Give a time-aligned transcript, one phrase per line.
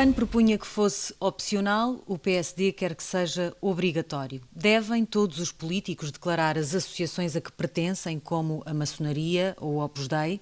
[0.00, 4.40] PAN propunha que fosse opcional, o PSD quer que seja obrigatório.
[4.50, 9.84] Devem todos os políticos declarar as associações a que pertencem, como a maçonaria ou o
[9.84, 10.40] Opus Dei?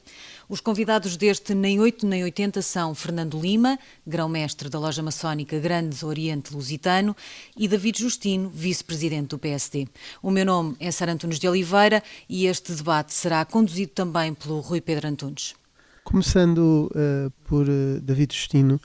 [0.49, 3.77] Os convidados deste Nem 8 Nem 80 são Fernando Lima,
[4.07, 7.17] grão-mestre da loja maçónica Grande Oriente Lusitano,
[7.57, 9.89] e David Justino, vice-presidente do PSD.
[10.23, 14.61] O meu nome é Sara Antunes de Oliveira e este debate será conduzido também pelo
[14.61, 15.57] Rui Pedro Antunes.
[16.05, 18.81] Começando uh, por uh, David Justino,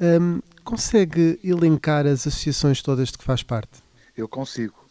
[0.00, 3.82] um, consegue elencar as associações todas de que faz parte?
[4.16, 4.88] Eu consigo.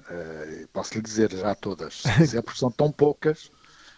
[0.00, 2.02] Uh, posso lhe dizer já todas.
[2.34, 3.50] É porque são tão poucas.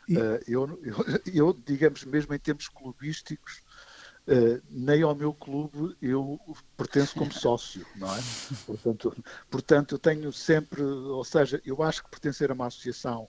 [0.08, 0.96] Uh, eu, eu,
[1.32, 3.62] eu, digamos, mesmo em termos clubísticos,
[4.28, 6.38] uh, nem ao meu clube eu
[6.76, 8.20] pertenço como sócio, não é?
[8.66, 13.28] Portanto, portanto, eu tenho sempre, ou seja, eu acho que pertencer a uma associação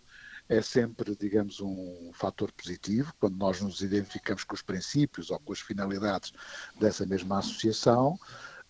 [0.50, 5.54] é sempre, digamos, um fator positivo, quando nós nos identificamos com os princípios ou com
[5.54, 6.34] as finalidades
[6.80, 8.20] dessa mesma associação,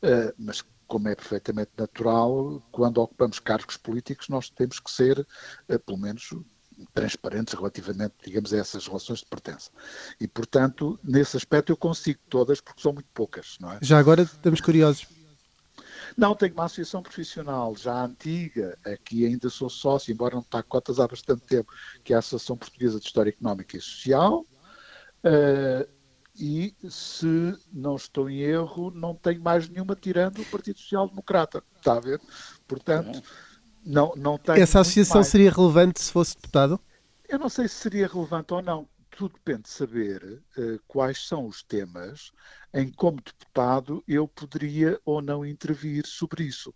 [0.02, 5.26] eh, mas como é perfeitamente natural, quando ocupamos cargos políticos, nós temos que ser,
[5.68, 6.30] eh, pelo menos,
[6.94, 9.72] transparentes relativamente, digamos, a essas relações de pertença.
[10.20, 13.80] E, portanto, nesse aspecto eu consigo todas, porque são muito poucas, não é?
[13.82, 15.08] Já agora estamos curiosos.
[16.18, 20.64] Não, tenho uma associação profissional já antiga, aqui ainda sou sócio, embora não está a
[20.64, 21.72] cotas há bastante tempo,
[22.04, 24.46] que é a Associação Portuguesa de História Económica e Social.
[25.24, 25.88] Uh,
[26.36, 31.64] e, se não estou em erro, não tenho mais nenhuma tirando o Partido Social Democrata.
[31.78, 32.20] Está a ver?
[32.68, 33.22] Portanto,
[33.86, 34.62] não, não tenho.
[34.62, 36.80] Essa associação seria relevante se fosse deputado?
[37.30, 41.46] Eu não sei se seria relevante ou não tudo depende de saber uh, quais são
[41.46, 42.32] os temas
[42.74, 46.74] em como deputado, eu poderia ou não intervir sobre isso.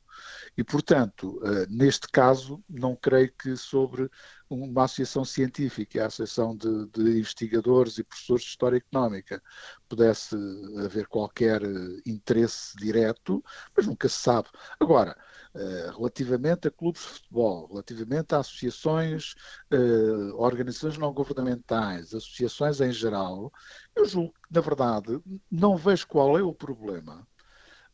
[0.55, 4.09] E, portanto, uh, neste caso, não creio que sobre
[4.50, 9.42] uma associação científica, a Associação de, de, Investigadores e Professores de História Económica,
[9.89, 10.36] pudesse
[10.83, 13.44] haver qualquer uh, interesse direto,
[13.76, 14.48] mas nunca se sabe.
[14.80, 15.16] Agora,
[15.55, 19.33] eh, relativamente a clubes de futebol, relativamente a associações,
[19.73, 23.52] uh, organizações não governamentais, associações em geral,
[23.95, 25.20] eu julgo que, na verdade,
[25.50, 27.27] não vejo qual é o problema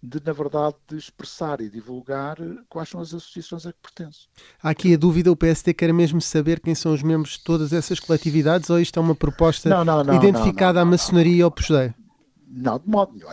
[0.04, 2.36] de, na verdade, de expressar e divulgar
[2.68, 4.28] quais são as associações a que pertenço.
[4.62, 7.72] Há aqui a dúvida, o PSD quer mesmo saber quem são os membros de todas
[7.72, 11.94] essas coletividades ou isto é uma proposta não, não, não, identificada à maçonaria ou Pusdei?
[12.46, 13.30] Não, de modo nenhum.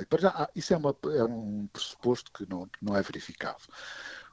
[0.54, 3.64] Isso é, uma, é um pressuposto que não, que não é verificado.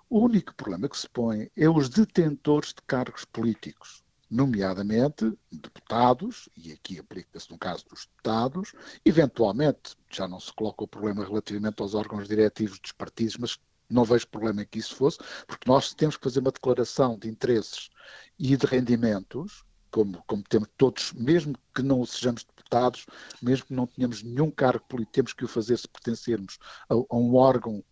[0.07, 6.71] O único problema que se põe é os detentores de cargos políticos, nomeadamente deputados, e
[6.71, 8.73] aqui aplica-se no caso dos deputados,
[9.05, 14.03] eventualmente já não se coloca o problema relativamente aos órgãos diretivos dos partidos, mas não
[14.03, 15.17] vejo problema em que isso fosse,
[15.47, 17.89] porque nós temos que fazer uma declaração de interesses
[18.37, 23.05] e de rendimentos, como, como temos todos, mesmo que não sejamos deputados,
[23.41, 27.15] mesmo que não tenhamos nenhum cargo político, temos que o fazer se pertencermos a, a
[27.15, 27.83] um órgão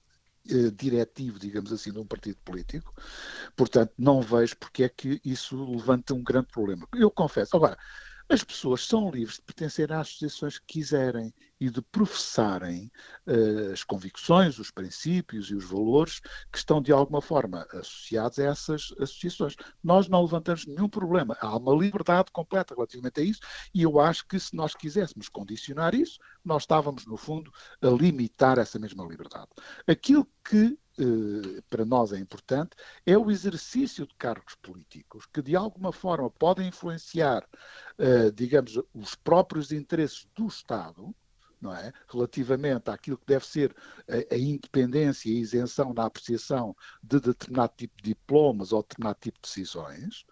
[0.50, 2.94] eh, diretivo, digamos assim, de um partido político.
[3.56, 6.88] Portanto, não vejo porque é que isso levanta um grande problema.
[6.96, 7.56] Eu confesso.
[7.56, 7.78] Agora,
[8.28, 12.92] as pessoas são livres de pertencer às associações que quiserem e de professarem
[13.28, 16.20] uh, as convicções, os princípios e os valores
[16.52, 19.56] que estão de alguma forma associados a essas associações.
[19.84, 21.38] Nós não levantamos nenhum problema.
[21.40, 23.42] Há uma liberdade completa relativamente a isso
[23.74, 28.58] e eu acho que se nós quiséssemos condicionar isso, nós estávamos, no fundo, a limitar
[28.58, 29.50] essa mesma liberdade.
[29.88, 32.76] Aquilo que eh, para nós é importante,
[33.06, 37.48] é o exercício de cargos políticos que, de alguma forma, podem influenciar,
[37.98, 41.14] eh, digamos, os próprios interesses do Estado,
[41.74, 41.92] é?
[42.10, 43.76] relativamente àquilo que deve ser
[44.08, 49.18] a, a, independência e a isenção da apreciação de determinado tipo de diplomas ou determinado
[49.20, 50.26] tipo de decisões,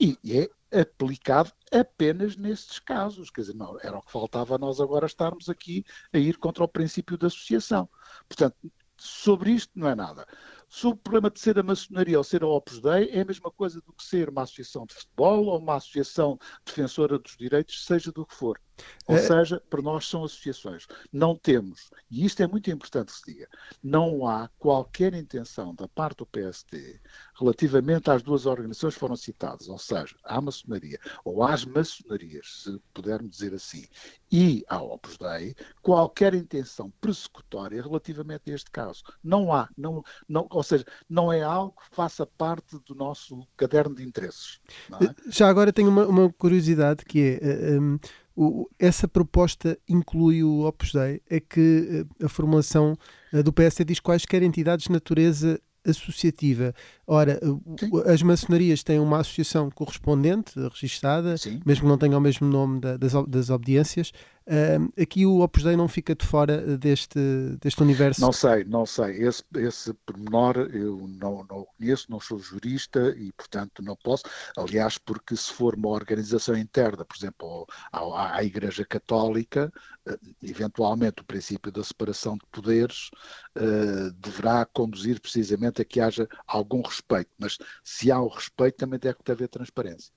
[0.00, 3.30] e é aplicado apenas nestes casos.
[3.30, 6.68] Quer dizer, não, era o que faltava nós agora estarmos aqui a ir contra o
[6.68, 7.88] princípio da associação.
[8.28, 8.56] Portanto,
[9.04, 10.26] sobre isto não é nada.
[10.68, 13.50] Sobre o problema de ser a maçonaria ou ser a Opus Dei, é a mesma
[13.50, 18.10] coisa do que ser uma associação de futebol ou uma associação defensora dos direitos, seja
[18.10, 18.58] do que for.
[19.06, 19.18] Ou é...
[19.20, 20.86] seja, para nós são associações.
[21.12, 23.48] Não temos, e isto é muito importante que se diga,
[23.82, 27.00] não há qualquer intenção da parte do PSD
[27.38, 32.80] relativamente às duas organizações que foram citadas, ou seja, à maçonaria, ou às maçonarias, se
[32.92, 33.84] pudermos dizer assim,
[34.30, 39.02] e à Opus Dei, qualquer intenção persecutória relativamente a este caso.
[39.22, 43.94] Não há, não, não, ou seja, não é algo que faça parte do nosso caderno
[43.94, 44.60] de interesses.
[45.00, 45.30] É?
[45.30, 47.78] Já agora tenho uma, uma curiosidade que é.
[47.78, 47.98] Um
[48.36, 52.96] o, essa proposta inclui o Opus Dei, é que eh, a formulação
[53.32, 56.74] eh, do PSD diz quaisquer entidades de natureza associativa.
[57.06, 57.38] Ora,
[57.78, 57.90] Sim.
[58.06, 61.60] as maçonarias têm uma associação correspondente, registada, Sim.
[61.64, 64.12] mesmo que não tenha o mesmo nome da, das, das obediências.
[64.46, 67.18] Uh, aqui o Opus Dei não fica de fora deste,
[67.62, 68.20] deste universo?
[68.20, 69.22] Não sei, não sei.
[69.22, 74.24] Esse, esse pormenor eu não, não conheço, não sou jurista e, portanto, não posso.
[74.54, 79.72] Aliás, porque se for uma organização interna, por exemplo, à, à Igreja Católica,
[80.06, 83.08] uh, eventualmente o princípio da separação de poderes
[83.56, 86.93] uh, deverá conduzir precisamente a que haja algum respeito.
[87.38, 90.12] Mas se há o respeito, também deve haver transparência.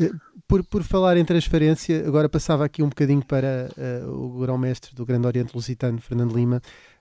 [0.00, 0.10] Eh,
[0.46, 5.06] por, por falar em transferência, agora passava aqui um bocadinho para uh, o grão-mestre do
[5.06, 6.60] Grande Oriente Lusitano, Fernando Lima.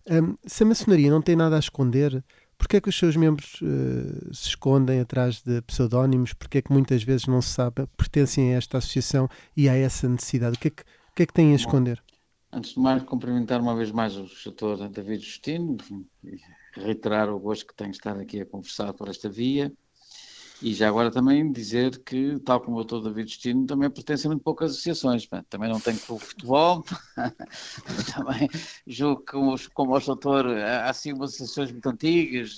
[0.09, 2.23] Um, se a maçonaria não tem nada a esconder,
[2.57, 6.33] porquê é que os seus membros uh, se escondem atrás de pseudónimos?
[6.33, 10.07] Porquê é que muitas vezes não se sabe, pertencem a esta associação e há essa
[10.07, 10.55] necessidade?
[10.55, 12.01] O que é que, o que, é que têm a esconder?
[12.51, 15.77] Bom, antes de mais, cumprimentar uma vez mais o doutor David Justino
[16.75, 19.71] reiterar o gosto que tenho de estar aqui a conversar por esta via.
[20.61, 24.29] E já agora também dizer que, tal como o doutor David Destino, também pertence a
[24.29, 25.27] muito poucas associações.
[25.49, 26.83] Também não tenho clube de futebol,
[28.15, 28.49] também
[28.87, 32.57] julgo que, como, como o doutor, há assim umas associações muito antigas,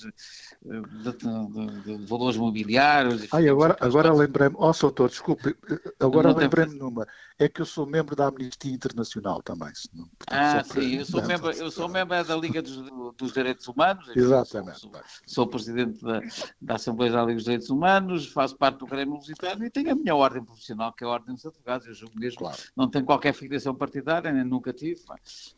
[0.64, 3.26] de, de, de valores mobiliários.
[3.32, 5.56] Ai, agora agora lembrei-me, ó oh, doutor, desculpe,
[6.00, 7.06] agora lembrei-me numa,
[7.38, 9.72] é que eu sou membro da Amnistia Internacional também.
[10.18, 12.76] Portanto, ah, sim, eu sou, membro, eu sou membro da Liga dos,
[13.16, 14.08] dos Direitos Humanos.
[14.14, 14.80] Exatamente.
[14.80, 14.90] Sou,
[15.24, 16.20] sou, presidente da,
[16.60, 19.94] da, Assembleia da Liga dos Direitos Humanos, faço parte do Grêmio Lusitano e tenho a
[19.94, 21.86] minha ordem profissional, que é a Ordem dos Advogados.
[21.86, 22.58] Eu julgo mesmo, claro.
[22.76, 25.00] não tenho qualquer filiação partidária, nem nunca tive.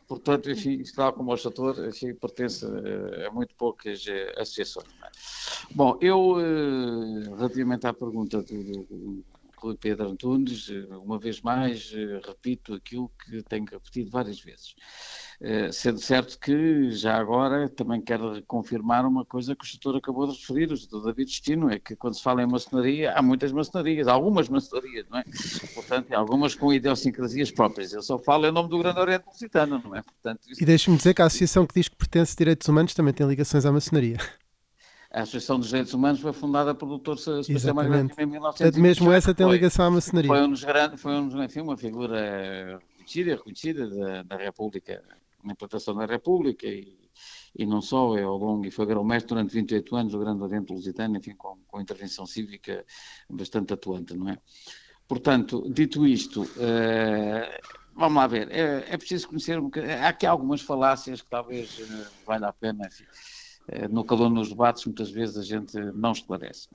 [0.07, 2.67] Portanto, enfim, tal como o doutor, enfim, pertence
[3.27, 4.90] a muito poucas eh, associações.
[5.73, 9.25] Bom, eu, eh, relativamente à pergunta do,
[9.57, 11.93] Rui Pedro Antunes, eh, uma vez mais,
[12.27, 14.75] repito aquilo que tenho repetido várias vezes.
[15.73, 20.39] Sendo certo que, já agora, também quero confirmar uma coisa que o doutor acabou de
[20.39, 24.07] referir, o doutor David Destino, é que quando se fala em maçonaria, há muitas maçonarias,
[24.07, 25.25] algumas maçonarias, não é?
[25.75, 27.95] Portanto, algumas com idiosincrasias próprias.
[27.95, 30.03] Eu só falo em nome do Grande Oriente Lusitano, não é?
[30.03, 30.63] Portanto, isso...
[30.63, 33.27] E deixe-me dizer que a associação que diz que pertence a direitos humanos também tem
[33.27, 34.19] ligações à maçonaria.
[35.13, 37.17] A Associação dos Direitos Humanos foi fundada pelo Dr.
[37.17, 38.79] Sebastião Margarida em 1900.
[38.79, 40.29] Mesmo essa tem ligação à maçonaria.
[40.29, 45.03] Foi, um dos grandes, foi um, enfim, uma figura conhecida, reconhecida da, da República
[45.43, 46.97] na implantação da República e,
[47.57, 50.73] e não só, é ao longo, e foi grão-mestre durante 28 anos, o Grande Oriente
[50.73, 52.85] Lusitano, enfim, com, com intervenção cívica
[53.29, 54.39] bastante atuante, não é?
[55.09, 60.25] Portanto, dito isto, uh, vamos lá ver, é, é, preciso conhecer um bocadinho, há aqui
[60.25, 63.05] algumas falácias que talvez uh, valha a pena, enfim,
[63.91, 66.69] no calor nos debates, muitas vezes a gente não esclarece.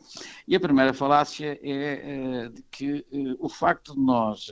[0.48, 3.06] E a primeira falácia é de que
[3.40, 4.50] o facto de nós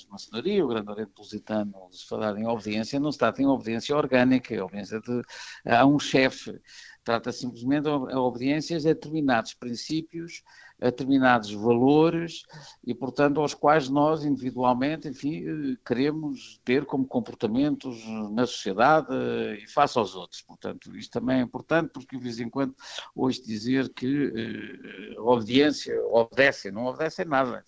[0.00, 3.96] de maçonaria, o Grande Oriente Lusitano, se falar em obediência, não se trata em obediência
[3.96, 5.22] orgânica, obediência de,
[5.64, 6.60] a um chefe.
[7.02, 10.42] Trata simplesmente de obediências a determinados princípios,
[10.80, 12.42] a determinados valores
[12.84, 19.08] e, portanto, aos quais nós individualmente, enfim, queremos ter como comportamentos na sociedade
[19.62, 20.42] e face aos outros.
[20.42, 22.74] Portanto, isto também é importante porque, de vez em quando,
[23.14, 27.64] ouço dizer que eh, obediência obedece, não obedece a nada.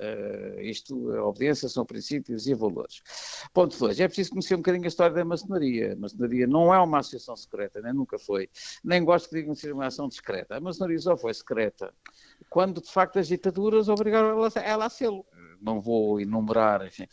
[0.00, 3.02] Uh, isto, obediência são princípios e valores.
[3.52, 4.00] Ponto 2.
[4.00, 5.92] É preciso conhecer um bocadinho a história da maçonaria.
[5.92, 8.48] A maçonaria não é uma associação secreta, nem nunca foi.
[8.82, 10.56] Nem gosto digam ser uma ação discreta.
[10.56, 11.92] A maçonaria só foi secreta
[12.48, 15.26] quando, de facto, as ditaduras obrigaram ela, ela a sê-lo.
[15.60, 17.06] Não vou enumerar, enfim,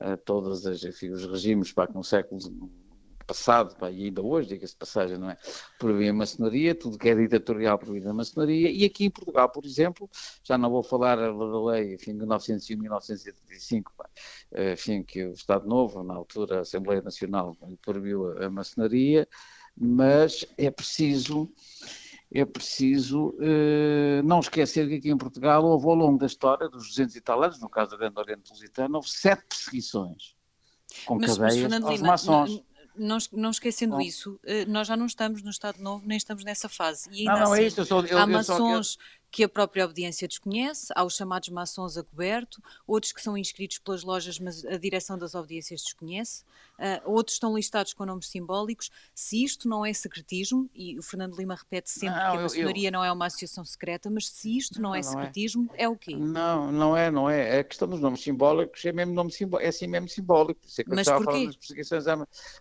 [0.00, 2.40] uh, todos os regimes para que no século
[3.28, 5.36] passado, pá, e ainda hoje, diga-se de passagem, não é?
[5.78, 9.64] Proibir a maçonaria, tudo que é ditatorial proibir a maçonaria, e aqui em Portugal, por
[9.66, 10.08] exemplo,
[10.42, 14.08] já não vou falar da lei, enfim, de 1901 1985, pá,
[14.72, 19.28] enfim, que o Estado Novo, na altura a Assembleia Nacional, proibiu a, a maçonaria,
[19.76, 21.48] mas é preciso
[22.30, 26.88] é preciso eh, não esquecer que aqui em Portugal houve ao longo da história, dos
[26.88, 30.36] 200 e tal anos, no caso da Grande Oriente Lusitana, houve sete perseguições
[31.06, 32.62] com mas, cadeias mas, aos maçons
[32.98, 34.00] não, não esquecendo Bom.
[34.00, 37.08] isso, eh, nós já não estamos no Estado Novo, nem estamos nessa fase.
[37.12, 38.98] E ainda não, não é assim, é isso, eu sou, eu, há maçons
[39.30, 43.78] que a própria obediência desconhece, há os chamados maçons a coberto, outros que são inscritos
[43.78, 46.44] pelas lojas, mas a direção das obediências desconhece,
[46.78, 48.90] uh, outros estão listados com nomes simbólicos.
[49.14, 52.88] Se isto não é secretismo, e o Fernando Lima repete sempre não, que a maçonaria
[52.88, 52.92] eu...
[52.92, 55.84] não é uma associação secreta, mas se isto não, é não é secretismo, é.
[55.84, 55.88] é.
[55.88, 56.16] o quê?
[56.16, 57.58] Não, não é, não é.
[57.58, 60.60] A questão dos nomes simbólicos é mesmo nome simbólico, é assim mesmo simbólico.
[60.60, 61.32] Por isso é que mas eu estava porquê?
[61.32, 62.04] falando das perseguições.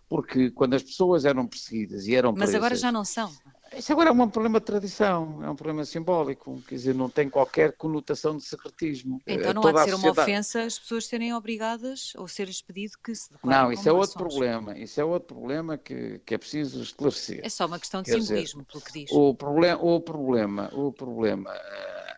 [0.10, 3.32] Porque quando as pessoas eram perseguidas e eram Mas agora já não são.
[3.76, 7.30] Isso agora é um problema de tradição, é um problema simbólico, quer dizer, não tem
[7.30, 9.22] qualquer conotação de secretismo.
[9.26, 10.20] Então não Toda há de ser sociedade...
[10.20, 14.18] uma ofensa as pessoas serem obrigadas ou ser expedido que se Não, isso é outro
[14.18, 17.42] problema, isso é outro problema que, que é preciso esclarecer.
[17.44, 19.12] É só uma questão de quer simbolismo, dizer, pelo que diz.
[19.12, 21.52] O, problem, o problema, o problema,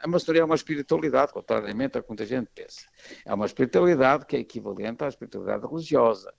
[0.02, 2.82] a maçonaria é uma espiritualidade, contrariamente a que muita gente pensa.
[3.26, 6.34] É uma espiritualidade que é equivalente à espiritualidade religiosa.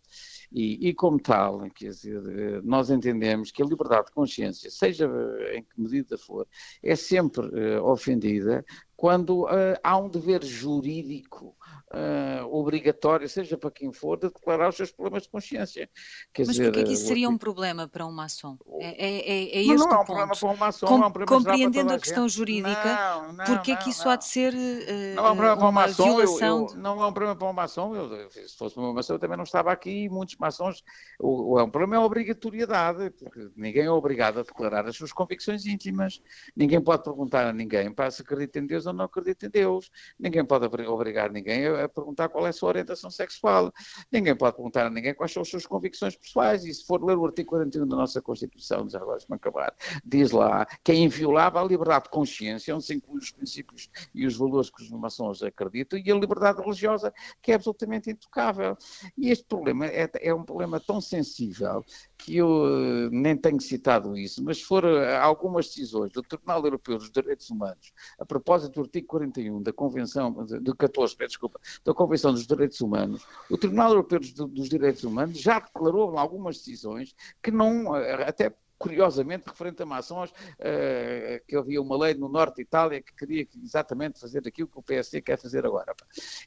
[0.53, 5.09] E, e, como tal, quer dizer, nós entendemos que a liberdade de consciência, seja
[5.55, 6.47] em que medida for,
[6.83, 8.65] é sempre uh, ofendida
[8.97, 9.47] quando
[9.83, 11.57] há um dever jurídico
[11.93, 15.89] uh, obrigatório, seja para quem for, de declarar os seus problemas de consciência.
[16.33, 18.57] Quer Mas porquê que isso seria um problema para um maçom?
[18.81, 21.07] É, é, é, é este não, não é um problema para um maçom, Com, é
[21.07, 24.55] um problema Compreendendo a, a questão jurídica, não, não, porquê que isso há de ser
[24.55, 26.59] uh, não é um problema para um maçom, violação?
[26.59, 29.19] Eu, eu, não é um problema para um maçom, eu, se fosse um maçom eu
[29.19, 30.85] também não estava aqui, muitos maçons,
[31.19, 35.13] o, o, o problema é a obrigatoriedade, porque ninguém é obrigado a declarar as suas
[35.13, 36.23] convicções íntimas,
[36.55, 39.91] ninguém pode perguntar a ninguém para se acredita em Deus ou não acredita em Deus,
[40.19, 43.73] ninguém pode obrigar ninguém a, a perguntar qual é a sua orientação sexual.
[44.11, 46.65] Ninguém pode perguntar a ninguém quais são as suas convicções pessoais.
[46.65, 49.75] E se for ler o artigo 41 da nossa Constituição, já agora me acabar,
[50.05, 54.27] diz lá que é inviolável a liberdade de consciência, onde se inclui os princípios e
[54.27, 57.13] os valores que os maçons acreditam, e a liberdade religiosa,
[57.43, 58.77] que é absolutamente intocável.
[59.17, 61.85] E este problema é, é um problema tão sensível
[62.25, 66.99] que eu nem tenho citado isso, mas se for eh, algumas decisões do Tribunal Europeu
[66.99, 72.33] dos Direitos Humanos, a propósito do artigo 41 da Convenção, de 14, desculpa, da Convenção
[72.33, 77.51] dos Direitos Humanos, o Tribunal Europeu dos, dos Direitos Humanos já declarou algumas decisões que
[77.51, 82.63] não, eh, até curiosamente, referente a maçons, uh, que havia uma lei no norte de
[82.63, 85.95] Itália que queria exatamente fazer aquilo que o PSD quer fazer agora.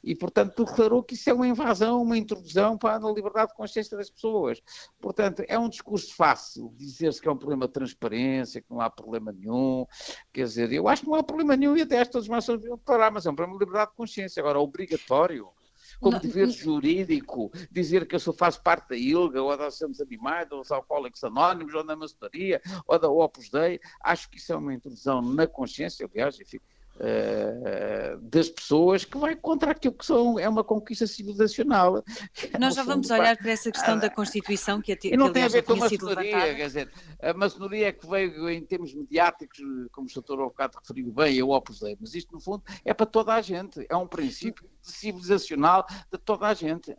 [0.02, 3.96] E, portanto, declarou que isso é uma invasão, uma intrusão para a liberdade de consciência
[3.96, 4.60] das pessoas.
[5.00, 8.90] Portanto, é um discurso fácil dizer-se que é um problema de transparência, que não há
[8.90, 9.86] problema nenhum.
[10.32, 13.12] Quer dizer, eu acho que não há problema nenhum e até estas maçons deviam declarar,
[13.12, 14.40] mas é um problema de liberdade de consciência.
[14.40, 15.48] Agora, obrigatório
[16.00, 20.00] como dever jurídico, dizer que eu sou, faço parte da ILGA, ou da Associação dos
[20.00, 23.80] Animais, ou dos Alcoólicos Anónimos, ou da maçonaria, ou da Opus Dei.
[24.02, 29.18] Acho que isso é uma intrusão na consciência, aliás, eu fico Uh, das pessoas que
[29.18, 32.04] vai contra aquilo que são, é uma conquista civilizacional.
[32.58, 35.48] Nós já vamos olhar para essa questão da Constituição que, a, e não tem a
[35.48, 39.58] ver com a maçonaria, quer dizer, a maçonaria é que veio em termos mediáticos,
[39.90, 40.36] como o Dr.
[40.36, 43.96] bocado referiu bem, eu opusei, mas isto no fundo é para toda a gente, é
[43.96, 46.94] um princípio civilizacional de toda a gente.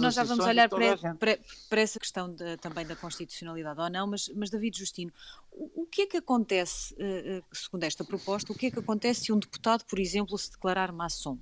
[0.00, 4.06] Nós já vamos olhar para, para, para, essa questão de, também da constitucionalidade ou não,
[4.06, 5.12] mas, mas David Justino,
[5.54, 9.24] o, que é que acontece, eh, eh, segundo esta proposta, o que é que acontece
[9.24, 11.38] se um deputado, por exemplo, se declarar maçom?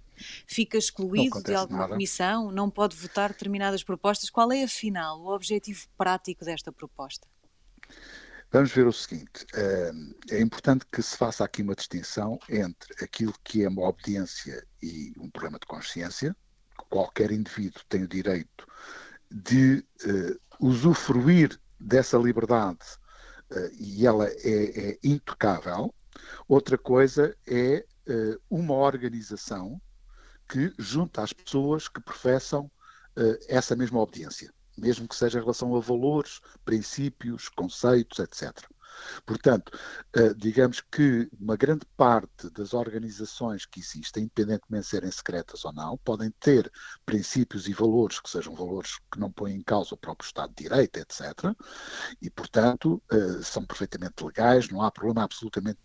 [0.47, 1.93] Fica excluído de alguma nada.
[1.93, 2.51] comissão?
[2.51, 4.29] Não pode votar determinadas propostas?
[4.29, 7.27] Qual é, afinal, o objetivo prático desta proposta?
[8.51, 9.93] Vamos ver o seguinte: eh,
[10.31, 15.13] é importante que se faça aqui uma distinção entre aquilo que é uma obediência e
[15.19, 16.35] um problema de consciência.
[16.89, 18.67] Qualquer indivíduo tem o direito
[19.31, 19.85] de
[20.59, 22.81] usufruir dessa liberdade
[23.79, 25.95] e ela é, é, intocável.
[26.47, 29.81] Outra coisa é uh, uma organização
[30.49, 32.71] que junta as pessoas que professam
[33.49, 38.53] essa mesma obediência mesmo que seja em relação a valores, princípios, conceitos, etc.
[39.25, 39.73] Portanto,
[40.15, 45.73] eh, digamos que uma grande parte das organizações que existem, independentemente de serem secretas ou
[45.73, 46.71] não, podem ter
[47.05, 50.65] princípios e valores que sejam valores que não põem em causa o próprio Estado de
[50.65, 51.55] Direito, etc.
[52.21, 55.79] E, portanto, eh, são perfeitamente legais, não há problema absolutamente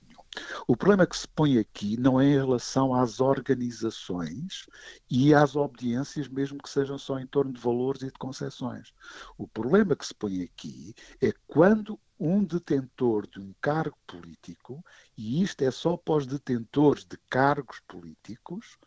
[0.68, 4.66] o problema que se põe aqui não é em relação às organizações
[5.10, 8.94] e às obediências, mesmo que sejam só em torno de valores e de concessões.
[9.38, 14.84] O problema que se põe aqui é quando um detentor de um cargo político,
[15.18, 18.78] e isto é só para os detentores de cargos políticos,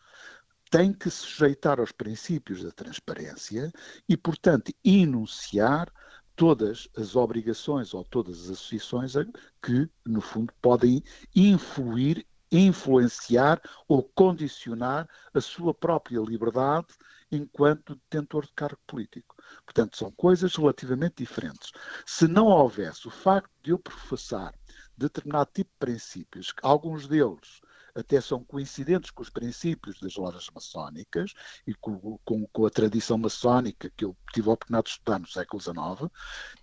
[0.69, 3.71] tem que se sujeitar aos princípios da transparência
[4.07, 5.91] e, portanto, enunciar
[6.35, 9.13] todas as obrigações ou todas as associações
[9.61, 11.03] que, no fundo, podem
[11.35, 16.87] influir, influenciar ou condicionar a sua própria liberdade
[17.31, 19.35] enquanto detentor de cargo político.
[19.65, 21.71] Portanto, são coisas relativamente diferentes.
[22.05, 24.53] Se não houvesse o facto de eu professar
[24.97, 27.61] determinado tipo de princípios, alguns deles
[27.99, 31.33] até são coincidentes com os princípios das lojas maçónicas
[31.65, 35.27] e com, com, com, a tradição maçónica que eu tive a oportunidade de estudar no
[35.27, 36.11] século XIX,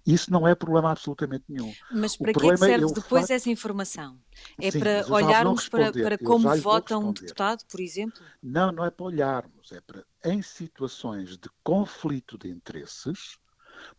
[0.07, 1.73] isso não é problema absolutamente nenhum.
[1.91, 4.19] Mas para que, é que serve depois essa informação?
[4.61, 8.21] É Sim, para olharmos para, para como vota um deputado, por exemplo?
[8.43, 13.39] Não, não é para olharmos, é para, em situações de conflito de interesses,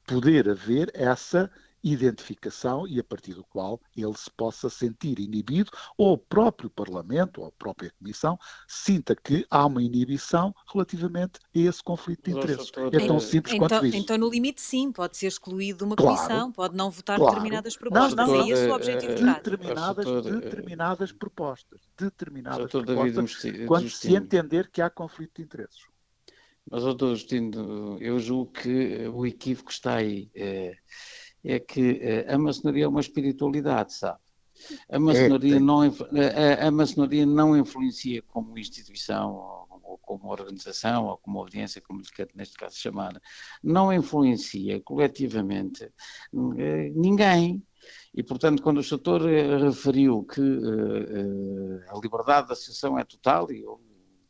[0.06, 1.52] poder haver essa
[1.84, 7.42] identificação e a partir do qual ele se possa sentir inibido, ou o próprio Parlamento,
[7.42, 12.72] ou a própria Comissão, sinta que há uma inibição relativamente a esse conflito de interesses.
[12.92, 13.98] É tão simples então, quanto isso.
[13.98, 17.36] Então, no limite, sim, pode ser excluído de uma claro, comissão, pode não votar claro.
[17.36, 18.16] determinadas propostas.
[18.16, 21.82] Não, não, é esse o objetivo de determinadas, determinadas propostas.
[21.98, 25.86] Determinadas propostas, quando se entender que há conflito de interesses.
[26.70, 30.30] Mas, doutor Justino, eu julgo que o equívoco está aí.
[30.36, 30.76] É,
[31.44, 34.20] é que é, a maçonaria é uma espiritualidade, sabe?
[34.90, 41.06] A maçonaria, é, não, a, a, maçonaria não influencia como instituição, ou, ou como organização,
[41.06, 43.22] ou como audiência, como lhe quer neste caso chamar,
[43.64, 45.84] não influencia coletivamente
[46.58, 47.64] eh, ninguém.
[48.14, 53.52] E, portanto, quando o doutor referiu que uh, uh, a liberdade de associação é total,
[53.52, 53.80] e eu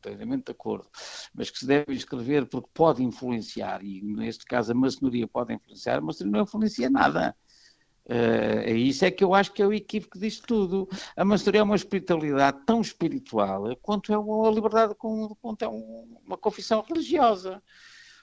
[0.10, 0.88] inteiramente de acordo,
[1.34, 5.98] mas que se deve escrever porque pode influenciar, e neste caso a maçonaria pode influenciar,
[5.98, 7.36] a maçonaria não influencia nada.
[8.06, 10.88] Uh, isso é que eu acho que é o equívoco disto tudo.
[11.16, 16.82] A maçonaria é uma espiritualidade tão espiritual quanto é a liberdade, quanto é uma confissão
[16.88, 17.62] religiosa.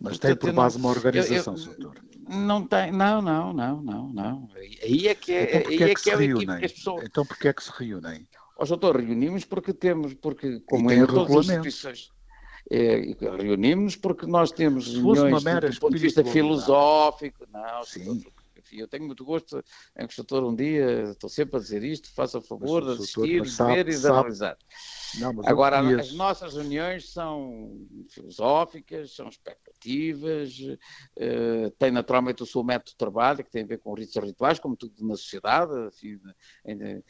[0.01, 2.03] Mas Portanto, tem por base uma organização, doutor.
[2.29, 4.49] Não tem, não, não, não, não, não.
[4.57, 7.05] Aí é que é, então, aí é, é, que, é que as pessoas...
[7.05, 8.27] Então porquê é que se reúnem?
[8.57, 12.11] Ó, doutor, reunimos porque temos, porque como em todas as instituições,
[12.71, 18.25] é, reunimos porque nós temos Se reuniões do, do ponto de vista filosófico, não, Sim.
[18.73, 19.63] eu tenho muito gosto
[19.99, 22.93] em que o doutor um dia, estou sempre a dizer isto, faça o favor de
[22.93, 24.57] assistir, de ver e de analisar.
[25.19, 32.91] Não, Agora, as nossas reuniões são filosóficas, são especulativas, uh, tem naturalmente o seu método
[32.91, 37.03] de trabalho, que tem a ver com ritos rituais, como tudo na sociedade, assim, uh,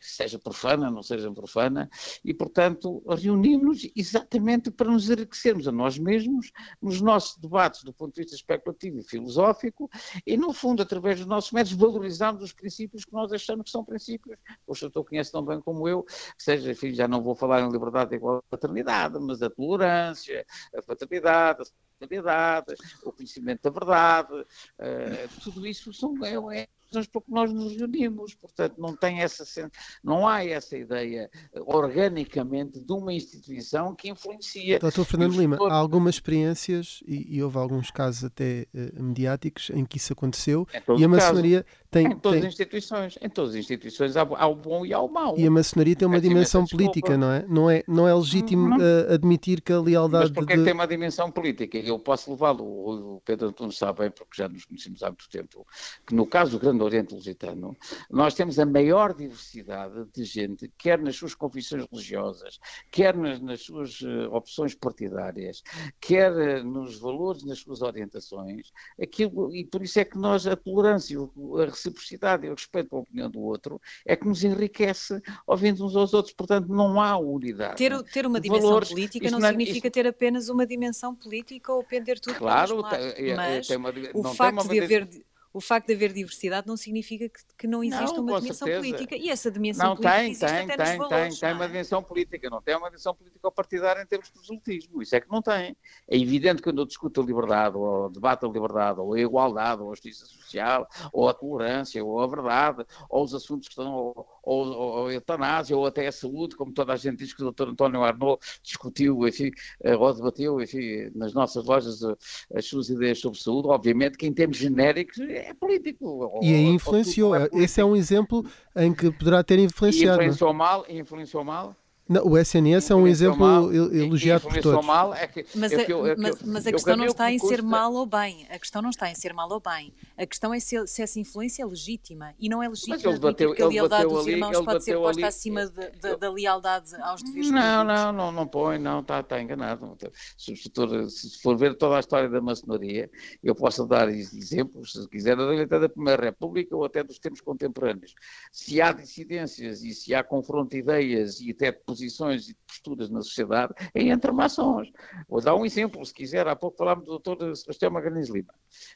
[0.00, 1.88] seja profana, não seja profana,
[2.24, 8.14] e, portanto, reunimos exatamente para nos enriquecermos a nós mesmos, nos nossos debates do ponto
[8.14, 9.90] de vista especulativo e filosófico,
[10.26, 13.84] e, no fundo, através dos nossos métodos, valorizarmos os princípios que nós achamos que são
[13.84, 17.34] princípios, o senhor conhece tão bem como eu, que seja seja, enfim, já não vou
[17.34, 20.44] falar em liberdade igual à paternidade, mas a tolerância,
[20.76, 21.64] a fraternidade, a
[21.98, 22.74] solidariedade,
[23.04, 27.76] o conhecimento da verdade, uh, tudo isso são, é, é razões por que nós nos
[27.76, 28.34] reunimos.
[28.34, 29.70] Portanto, não, tem essa,
[30.02, 31.30] não há essa ideia
[31.66, 34.78] organicamente de uma instituição que influencia.
[34.78, 39.84] Doutor Fernando Lima, há algumas experiências, e, e, houve alguns casos até uh, mediáticos, em
[39.84, 40.66] que isso aconteceu,
[40.98, 42.06] e a maçonaria caso, tem...
[42.06, 42.48] Em todas tem...
[42.48, 45.36] as instituições, em todas as instituições há, há, o bom e há o mau.
[45.36, 47.44] E a maçonaria tem uma é dimensão política, não é?
[47.48, 50.24] Não é, não é legítimo uh, admitir que a lealdade...
[50.24, 50.64] Mas porquê de...
[50.64, 51.78] tem uma dimensão política?
[51.78, 55.66] Eu posso levá-lo, o Pedro Antunes sabe bem, porque já nos conhecemos há muito tempo,
[56.06, 57.76] que no caso do Grande Oriente Lusitano,
[58.10, 63.62] nós temos a maior diversidade de gente, quer nas suas confissões religiosas, quer nas, nas
[63.62, 65.62] suas uh, opções partidárias,
[66.00, 70.54] quer uh, nos valores, nas suas orientações, aquilo, e por isso é que nós, a
[70.54, 75.84] tolerância, a reciprocidade e o respeito pela opinião do outro, é que nos enriquece ouvindo
[75.84, 77.76] uns aos outros, portanto não há unidade.
[77.76, 79.94] Ter, ter uma dimensão valores, política não, não significa isto...
[79.94, 83.92] ter apenas uma dimensão política ou pender tudo claro, para tem, é, mas tem uma,
[84.14, 85.08] o facto de haver
[85.52, 88.94] o facto de haver diversidade não significa que, que não existe não, uma dimensão certeza.
[88.96, 89.16] política.
[89.16, 91.66] E essa dimensão não, política tem, existe tem, até tem, nos valores, tem, tem uma
[91.66, 95.02] dimensão política, não tem uma dimensão política partidária em termos de proselitismo.
[95.02, 95.76] Isso é que não tem.
[96.08, 99.82] É evidente que quando eu discuto a liberdade, ou debate a liberdade, ou a igualdade,
[99.82, 104.24] ou a justiça social, ou a tolerância, ou a verdade, ou os assuntos que estão,
[104.42, 107.68] ou, ou, eutanásia, ou até a saúde, como toda a gente diz que o Dr.
[107.68, 109.50] António Arnaud discutiu, enfim,
[109.82, 112.16] eh, ou debateu, enfim, nas nossas lojas eh,
[112.54, 117.34] as suas ideias sobre saúde, obviamente que em termos genéricos é político e aí influenciou.
[117.34, 118.44] É Esse é um exemplo
[118.76, 120.22] em que poderá ter influenciado.
[120.22, 121.76] E influenciou mal, influenciou mal.
[122.10, 124.84] Não, o SNS é um exemplo mal, elogiado por todos.
[124.84, 127.30] Mal é que, mas, é que eu, é que mas, mas, a questão não está
[127.30, 127.54] em custa...
[127.54, 128.48] ser mal ou bem.
[128.50, 129.94] A questão não está em ser mal ou bem.
[130.18, 132.34] A questão é se, se essa influência é legítima.
[132.40, 135.24] E não é legítima bateu, porque a lealdade dos ali, irmãos pode ser posta ali,
[135.24, 139.40] acima de, de, da lealdade aos deveres Não, não, não, não põe, não, está, está
[139.40, 139.96] enganado.
[140.36, 143.08] Se, se for ver toda a história da maçonaria,
[143.40, 148.16] eu posso dar exemplos, se quiser, até da Primeira República ou até dos tempos contemporâneos.
[148.50, 153.10] Se há dissidências e se há confronto de ideias e até de posições e posturas
[153.10, 154.90] na sociedade é entre maçons.
[155.28, 158.54] Vou dar um exemplo, se quiser, há pouco falámos do doutor Sebastião Magalhães Lima.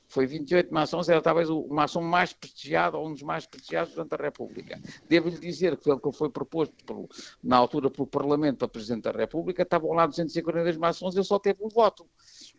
[0.08, 4.14] Foi 28 maçons, era talvez o maçom mais prestigiado, ou um dos mais prestigiados durante
[4.14, 4.80] a República.
[5.08, 7.08] Devo-lhe dizer que ele que foi proposto
[7.42, 11.38] na altura pelo Parlamento para Presidente da República, estavam lá 242 maçons e ele só
[11.38, 12.08] teve um voto.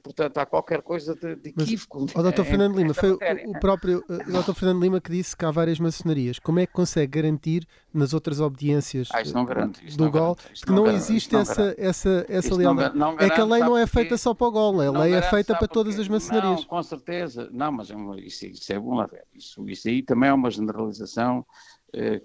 [0.06, 2.06] Portanto há qualquer coisa de, de equívoco.
[2.14, 2.44] Mas, o Dr.
[2.44, 3.50] Fernando Lima, foi matéria.
[3.50, 4.54] o, próprio uh, Dr.
[4.54, 6.38] Fernando Lima que disse que há várias maçonarias.
[6.38, 10.86] Como é que consegue garantir nas outras obediências ah, não garante, do GOL que não,
[10.86, 12.96] existe essa, essa, essa lealdade?
[12.96, 15.22] Não, é que a lei não é feita só para o GOL, a lei é
[15.24, 16.62] feita para todas as maçonarias.
[16.62, 17.50] Não, com certeza.
[17.52, 19.24] Não, mas é isso, isso é bom lá ver.
[19.34, 21.46] Isso, isso aí também é uma generalização eh,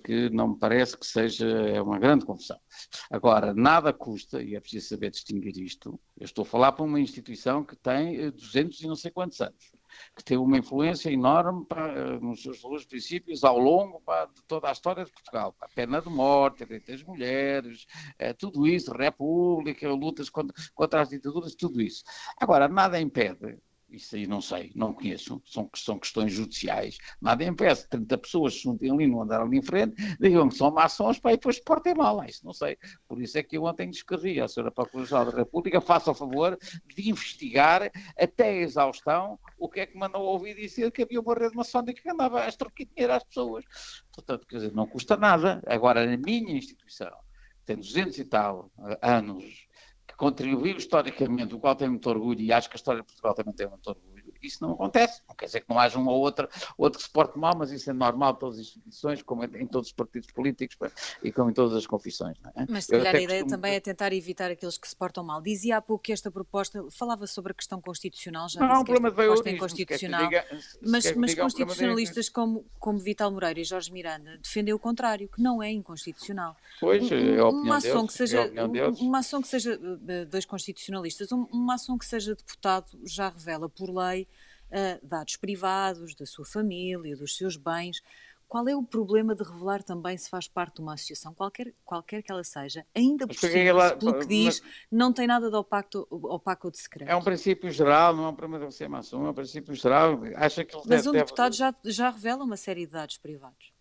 [0.05, 2.59] que não me parece que seja é uma grande confusão.
[3.11, 7.01] Agora, nada custa, e é preciso saber distinguir isto, eu estou a falar para uma
[7.01, 9.73] instituição que tem 200 eh, e não sei quantos anos,
[10.17, 14.69] que tem uma influência enorme para, nos seus valores princípios ao longo para, de toda
[14.69, 15.55] a história de Portugal.
[15.61, 17.87] A pena de morte, a direito das mulheres,
[18.19, 22.03] é, tudo isso, república, lutas contra, contra as ditaduras, tudo isso.
[22.39, 23.59] Agora, nada impede
[23.90, 26.96] isso aí não sei, não conheço, são, são questões judiciais.
[27.20, 30.70] Nada impede 30 pessoas se juntem ali no andar ali em frente, digam que são
[30.70, 32.24] maçons para depois portem mal.
[32.24, 32.76] Isso não sei.
[33.09, 34.70] Por isso é que eu ontem descrevi à Sra.
[34.70, 39.98] Procuradora da República, faça o favor de investigar até a exaustão o que é que
[39.98, 43.64] mandou ouvir dizer que havia uma rede maçónica que andava a extorquir dinheiro às pessoas.
[44.12, 45.62] Portanto, quer dizer, não custa nada.
[45.66, 47.11] Agora, na minha instituição,
[47.64, 48.70] tem 200 e tal
[49.03, 49.68] anos
[50.21, 53.55] contribuiu historicamente, o qual tem muito orgulho, e acho que a história de Portugal também
[53.55, 54.10] tem muito orgulho,
[54.42, 55.22] isso não acontece.
[55.29, 57.70] Não quer dizer que não haja um ou outro, outro que se porte mal, mas
[57.70, 60.76] isso é normal em todas as instituições, como em todos os partidos políticos
[61.22, 62.37] e como em todas as confissões.
[62.57, 62.66] É?
[62.68, 63.50] Mas se calhar a ideia costumo...
[63.50, 65.40] também é tentar evitar aqueles que se portam mal.
[65.40, 68.92] Dizia há pouco que esta proposta falava sobre a questão constitucional, já não, disse que
[68.92, 70.46] esta proposta é inconstitucional, diga,
[70.83, 75.62] mas, mas constitucionalistas como, como Vital Moreira e Jorge Miranda defendem o contrário, que não
[75.62, 76.57] é inconstitucional.
[76.81, 78.50] Pois, é a uma ação que seja,
[79.00, 79.79] uma ação que seja
[80.29, 84.26] dois constitucionalistas, uma ação que seja deputado já revela por lei
[84.71, 88.03] uh, dados privados, da sua família, dos seus bens.
[88.49, 92.21] Qual é o problema de revelar também se faz parte de uma associação, qualquer, qualquer
[92.21, 95.55] que ela seja, ainda por cima, ela, pelo que diz, mas, não tem nada de
[95.55, 97.09] opaco, opaco ou de secreto?
[97.09, 100.21] É um princípio geral, não é um problema de ser maçom, é um princípio geral.
[100.35, 101.59] Acha que Mas deve, um deputado deve...
[101.59, 103.73] já, já revela uma série de dados privados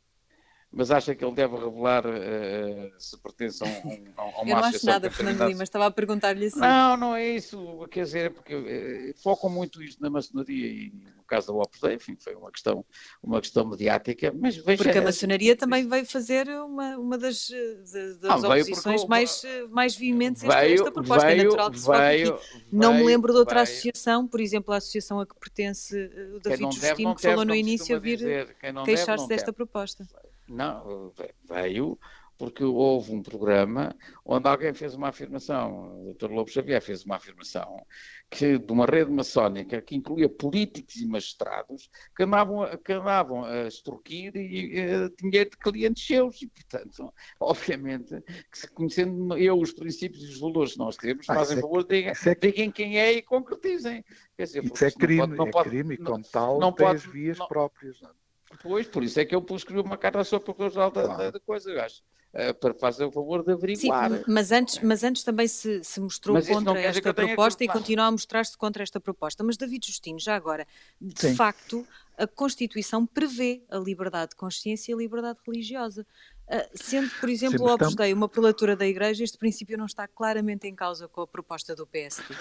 [0.72, 4.64] mas acha que ele deve revelar uh, se pertence a, um, a uma Eu não
[4.64, 6.60] acho nada, Fernando Lima, estava a perguntar-lhe assim.
[6.60, 10.94] Não, não é isso, quer dizer, é porque uh, focam muito isto na maçonaria e
[11.18, 12.86] no caso da Opus Dei, enfim, foi uma questão,
[13.22, 14.84] uma questão mediática, mas veja...
[14.84, 19.42] Porque a maçonaria também veio fazer uma, uma das, de, das ah, oposições porque, mais,
[19.70, 22.66] mais veementes a esta proposta, é veio, é natural que se veio, aqui.
[22.72, 26.40] Não me lembro de outra associação, por exemplo, a associação a que pertence eh, o
[26.40, 28.20] David Justino, que falou no início, a vir
[28.86, 29.56] queixar-se desta deve.
[29.56, 30.08] proposta.
[30.50, 31.14] Não,
[31.48, 31.98] veio
[32.40, 33.94] porque houve um programa
[34.26, 36.32] onde alguém fez uma afirmação, o Dr.
[36.32, 37.86] Lobo Xavier fez uma afirmação,
[38.30, 43.68] que de uma rede maçónica que incluía políticos e magistrados que andavam, que andavam a
[43.68, 50.24] extorquir e, e, dinheiro de clientes seus e, portanto, obviamente, que conhecendo eu os princípios
[50.24, 53.12] e os valores que nós queremos, ah, fazem é, favor, digam, é, digam quem é
[53.12, 54.02] e concretizem.
[54.38, 56.88] Quer dizer, isso é crime, pode, não é pode, crime e como tal não tem
[56.88, 58.00] pode, as vias não, próprias.
[58.00, 58.12] Não.
[58.62, 61.40] Pois, por isso é que eu escrevi uma carta à sua procuradora da, da, da
[61.40, 62.02] coisa, eu acho.
[62.32, 64.12] Uh, para fazer o favor de averiguar.
[64.12, 68.06] Sim, mas antes, mas antes também se, se mostrou mas contra esta proposta e continua
[68.06, 69.44] a mostrar-se contra esta proposta.
[69.44, 70.68] Mas David Justino, já agora,
[71.02, 71.36] de Sim.
[71.36, 76.06] facto, a Constituição prevê a liberdade de consciência e a liberdade religiosa.
[76.48, 80.08] Uh, sendo, por exemplo, o Opus Dei uma prelatura da Igreja, este princípio não está
[80.08, 82.36] claramente em causa com a proposta do PSD.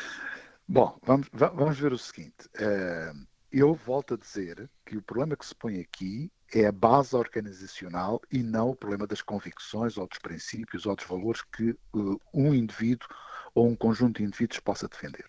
[0.68, 2.47] Bom, vamos, vamos ver o seguinte.
[2.57, 3.27] Uh,
[3.59, 8.21] eu volto a dizer que o problema que se põe aqui é a base organizacional
[8.31, 12.55] e não o problema das convicções ou dos princípios ou dos valores que uh, um
[12.55, 13.09] indivíduo
[13.55, 15.27] ou um conjunto de indivíduos possa defender.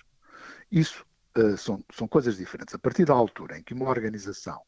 [0.72, 1.06] Isso
[1.38, 2.76] uh, são, são coisas diferentes.
[2.76, 4.62] A partir da altura em que uma organização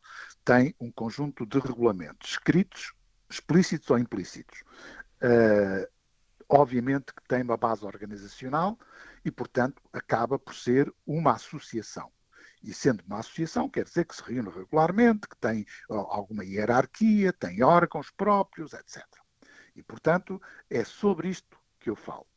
[0.44, 2.94] tem um conjunto de regulamentos escritos,
[3.30, 4.64] explícitos ou implícitos,
[5.22, 5.88] uh,
[6.50, 8.78] obviamente que tem uma base organizacional
[9.24, 12.12] e, portanto, acaba por ser uma associação.
[12.64, 17.64] E sendo uma associação, quer dizer que se reúne regularmente, que tem alguma hierarquia, tem
[17.64, 19.04] órgãos próprios, etc.
[19.76, 22.28] E, portanto, é sobre isto que eu falo.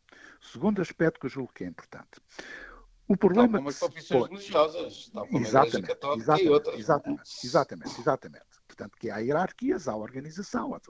[0.41, 2.21] Segundo aspecto que eu julgo que é importante.
[3.07, 6.79] O problema tal como as confissões religiosas, tal como exatamente, a exatamente, e outras.
[6.79, 8.47] Exatamente, exatamente, exatamente.
[8.67, 10.81] Portanto, que há hierarquias, há organização.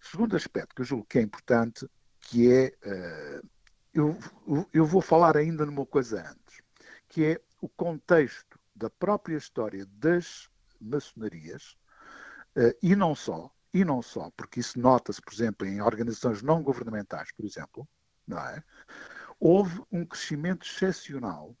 [0.00, 1.88] Segundo aspecto que eu julgo que é importante,
[2.20, 3.48] que é, uh,
[3.94, 4.18] eu,
[4.72, 6.62] eu vou falar ainda numa coisa antes,
[7.08, 8.47] que é o contexto
[8.78, 10.48] da própria história das
[10.80, 11.76] maçonarias,
[12.56, 16.62] uh, e não só, e não só, porque isso nota-se, por exemplo, em organizações não
[16.62, 17.88] governamentais, por exemplo,
[18.26, 18.62] não é?
[19.40, 21.56] houve um crescimento excepcional,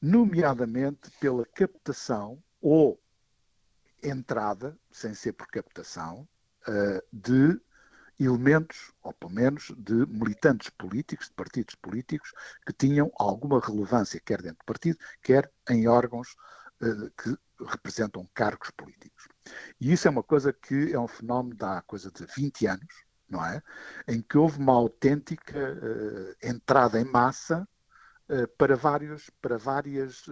[0.00, 3.00] nomeadamente pela captação ou
[4.02, 6.28] entrada, sem ser por captação,
[6.68, 7.60] uh, de
[8.18, 12.32] elementos, ou pelo menos de militantes políticos, de partidos políticos,
[12.66, 16.34] que tinham alguma relevância, quer dentro do partido, quer em órgãos
[16.82, 19.28] uh, que representam cargos políticos.
[19.80, 23.44] E isso é uma coisa que é um fenómeno há coisa de 20 anos, não
[23.44, 23.62] é?
[24.06, 27.68] Em que houve uma autêntica uh, entrada em massa
[28.28, 30.26] uh, para, vários, para várias,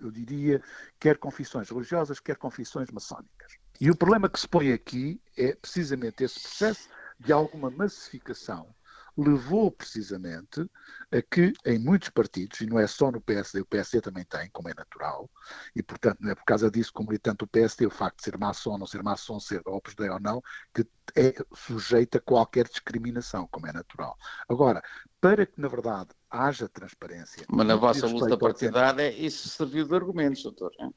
[0.00, 0.62] eu diria,
[1.00, 3.58] quer confissões religiosas, quer confissões maçónicas.
[3.80, 8.74] E o problema que se põe aqui é precisamente esse processo de alguma massificação
[9.18, 10.64] levou precisamente
[11.10, 14.48] a que em muitos partidos, e não é só no PSD, o PSD também tem,
[14.50, 15.28] como é natural,
[15.74, 18.24] e portanto não é por causa disso que o militante do PSD, o facto de
[18.24, 20.40] ser maçom, não ser maçom, ser Opus Dei ou não,
[20.72, 24.16] que é sujeito a qualquer discriminação, como é natural.
[24.48, 24.80] Agora,
[25.20, 27.44] para que na verdade haja transparência...
[27.48, 30.70] Mas na vossa luta partidária isso serviu de argumentos, doutor.
[30.78, 30.94] Hein?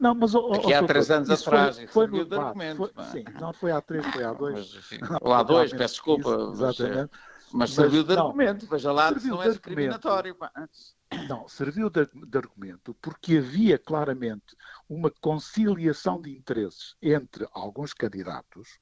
[0.00, 2.74] Não, mas oh, Aqui há três anos atrás, foi, foi no debate.
[2.74, 4.72] Foi, sim, não foi há três, foi há dois.
[5.20, 6.30] Ou há dois, peço desculpa.
[6.30, 7.10] Isso, exatamente.
[7.52, 10.34] Mas, mas serviu de não, argumento, veja lá, se não é discriminatório.
[11.28, 14.56] Não, serviu de, de, argumento porque havia claramente
[14.88, 18.78] uma conciliação de interesses entre alguns candidatos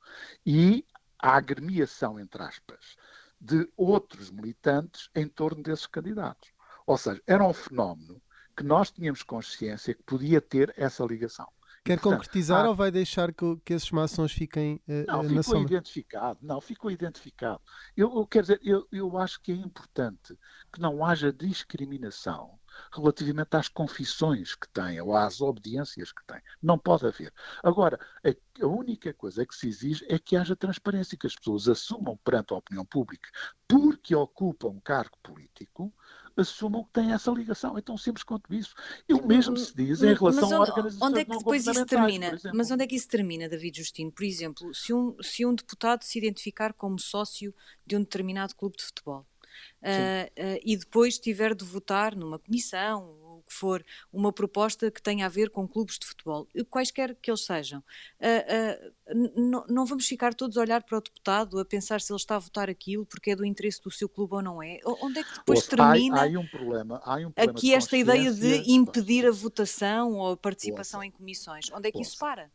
[0.47, 0.87] e
[1.19, 2.97] a agremiação, entre aspas,
[3.41, 6.53] de outros militantes em torno desses candidatos.
[6.87, 8.21] Ou seja, era um fenómeno
[8.59, 11.47] que nós tínhamos consciência que podia ter essa ligação.
[11.85, 12.69] Quer e, portanto, concretizar há...
[12.69, 16.39] ou vai deixar que, que esses maçons fiquem uh, não, na ficou identificado.
[16.43, 17.61] Não, ficou identificado.
[17.97, 20.37] Eu, eu quero dizer, eu, eu acho que é importante
[20.73, 22.59] que não haja discriminação
[22.93, 26.43] relativamente às confissões que têm ou às obediências que têm.
[26.61, 27.33] Não pode haver.
[27.63, 31.69] Agora, a, a, única coisa que se exige é que haja transparência, que as pessoas
[31.69, 33.31] assumam perante a opinião pública,
[33.69, 35.95] porque ocupam um cargo político,
[36.41, 37.77] assumam que têm essa ligação.
[37.77, 38.75] É tão simples quanto isso.
[39.09, 41.87] E o mesmo se diz em relação onde, a organizações onde é que depois isso
[41.87, 42.39] termina?
[42.55, 44.13] Mas onde é que isso termina, David Justino?
[44.13, 47.55] Por exemplo, se um, se um deputado se identificar como sócio
[47.87, 53.28] de um determinado clube de futebol uh, uh, e depois tiver de votar numa comissão
[53.49, 53.83] que for
[54.13, 59.15] uma proposta que tenha a ver com clubes de futebol, quaisquer que eles sejam, uh,
[59.15, 62.37] uh, não vamos ficar todos a olhar para o deputado a pensar se ele está
[62.37, 64.79] a votar aquilo porque é do interesse do seu clube ou não é?
[64.85, 67.97] Onde é que depois Ouça, termina há, há um problema, há um problema aqui esta
[67.97, 71.07] ideia de impedir a votação ou a participação Ouça.
[71.07, 71.71] em comissões?
[71.73, 72.11] Onde é que Ouça.
[72.11, 72.51] isso para?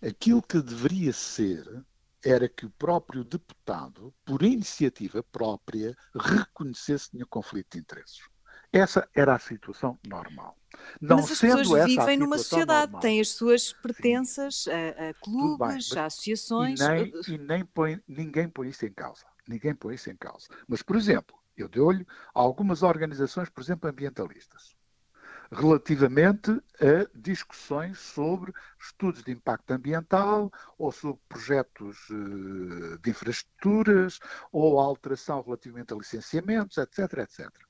[0.00, 1.64] Aquilo que deveria ser
[2.24, 8.20] era que o próprio deputado, por iniciativa própria, reconhecesse que tinha conflito de interesses.
[8.72, 10.56] Essa era a situação normal.
[11.00, 15.90] Não Mas as pessoas vivem numa sociedade, normal, têm as suas pertenças a, a, clubes,
[15.90, 16.80] bem, a associações.
[16.80, 19.24] E, nem, e nem põe, ninguém põe isso em causa.
[19.46, 20.46] Ninguém põe isso em causa.
[20.66, 24.76] Mas, por exemplo, eu dei-olho a algumas organizações, por exemplo, ambientalistas,
[25.50, 34.20] relativamente a discussões sobre estudos de impacto ambiental ou sobre projetos uh, de infraestruturas
[34.52, 37.67] ou alteração relativamente a licenciamentos, etc, etc.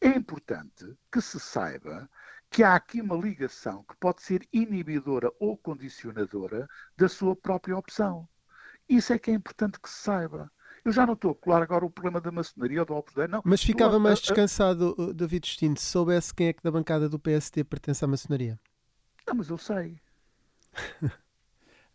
[0.00, 2.08] É importante que se saiba
[2.50, 8.28] que há aqui uma ligação que pode ser inibidora ou condicionadora da sua própria opção.
[8.88, 10.50] Isso é que é importante que se saiba.
[10.84, 13.26] Eu já não estou a colar agora o problema da maçonaria ou do Opus Dei,
[13.26, 13.42] não.
[13.44, 17.64] Mas ficava mais descansado, David Destino, se soubesse quem é que da bancada do PST
[17.64, 18.60] pertence à maçonaria.
[19.26, 20.00] Não, mas eu sei.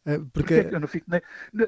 [0.04, 0.70] É, porque...
[0.72, 1.22] eu não, fico nem...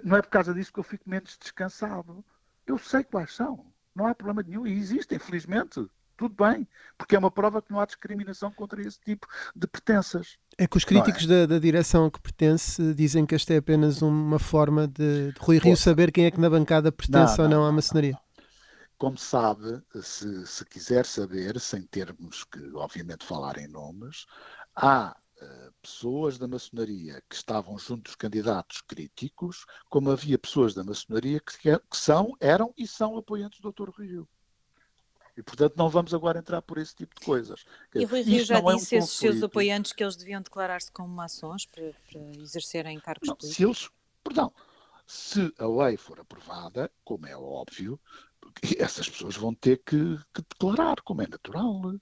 [0.03, 2.25] não é por causa disso que eu fico menos descansado.
[2.67, 3.65] Eu sei quais são.
[3.95, 4.67] Não há problema nenhum.
[4.67, 8.99] E existem, felizmente tudo bem, porque é uma prova que não há discriminação contra esse
[8.99, 10.37] tipo de pertenças.
[10.57, 11.27] É que os críticos é?
[11.27, 15.39] da, da, direção a que pertence dizem que esta é apenas uma forma de, de
[15.39, 18.17] Rui Rio saber quem é que na bancada pertence não, ou não, não à maçonaria.
[18.97, 24.25] Como sabe, se, se, quiser saber, sem termos que, obviamente, falar em nomes,
[24.75, 30.83] há uh, pessoas da maçonaria que estavam junto dos candidatos críticos, como havia pessoas da
[30.83, 33.89] maçonaria que, que são, eram e são apoiantes do Dr.
[33.89, 34.29] Rui Rio.
[35.35, 37.65] E, portanto, não vamos agora entrar por esse tipo de coisas.
[37.95, 40.91] E Rui Rio já disse é um a esses seus apoiantes que eles deviam declarar-se
[40.91, 43.55] como maçons para, para exercerem cargos não, políticos?
[43.55, 43.89] Se eles,
[44.23, 44.53] perdão,
[45.07, 47.99] se a lei for aprovada, como é óbvio,
[48.77, 51.95] essas pessoas vão ter que, que declarar, como é natural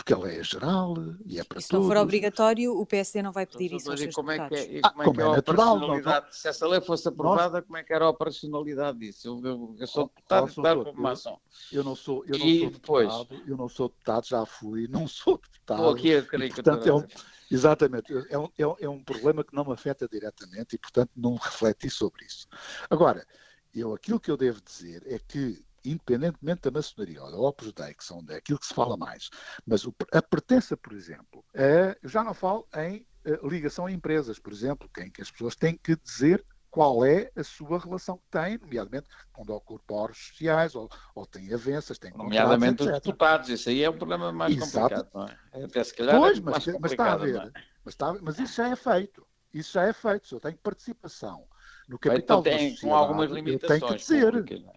[0.00, 0.94] porque a lei é geral
[1.26, 1.86] e é para e se todos.
[1.86, 4.78] não for obrigatório, o PSD não vai pedir isso aos seus como é que é,
[4.78, 7.66] e como, ah, é, que é, é natural, não, Se essa lei fosse aprovada, nós...
[7.66, 9.28] como é que era a operacionalidade disso?
[9.28, 11.38] Eu, eu, eu sou deputado oh, e como maçom.
[11.70, 13.08] Eu não sou, eu não e sou depois...
[13.08, 15.78] deputado, eu não sou deputado, já fui, não sou deputado.
[15.78, 17.04] Estou aqui a e, portanto, é um,
[17.50, 21.90] Exatamente, é um, é um problema que não me afeta diretamente e, portanto, não refleti
[21.90, 22.46] sobre isso.
[22.88, 23.26] Agora,
[23.74, 27.94] eu, aquilo que eu devo dizer é que independentemente da maçonaria ou da Opus Dei,
[27.94, 29.30] que são daquilo que se fala mais,
[29.66, 33.92] mas o, a pertença, por exemplo, é, eu já não falo em uh, ligação a
[33.92, 38.16] empresas, por exemplo, em que as pessoas têm que dizer qual é a sua relação
[38.16, 43.48] que tem, nomeadamente quando ocorre órgãos sociais, ou, ou tem avanças, tem Nomeadamente os deputados,
[43.48, 44.94] isso aí é um problema mais Exato.
[44.94, 45.10] complicado,
[45.52, 45.64] não é?
[45.64, 47.50] Até se calhar pois, é mas, mas está a ver, é?
[47.84, 51.44] mas, está, mas isso já é feito, isso já é feito, se eu tenho participação
[51.88, 53.82] no capital então, tem, com algumas limitações.
[53.82, 54.72] Eu tenho que dizer.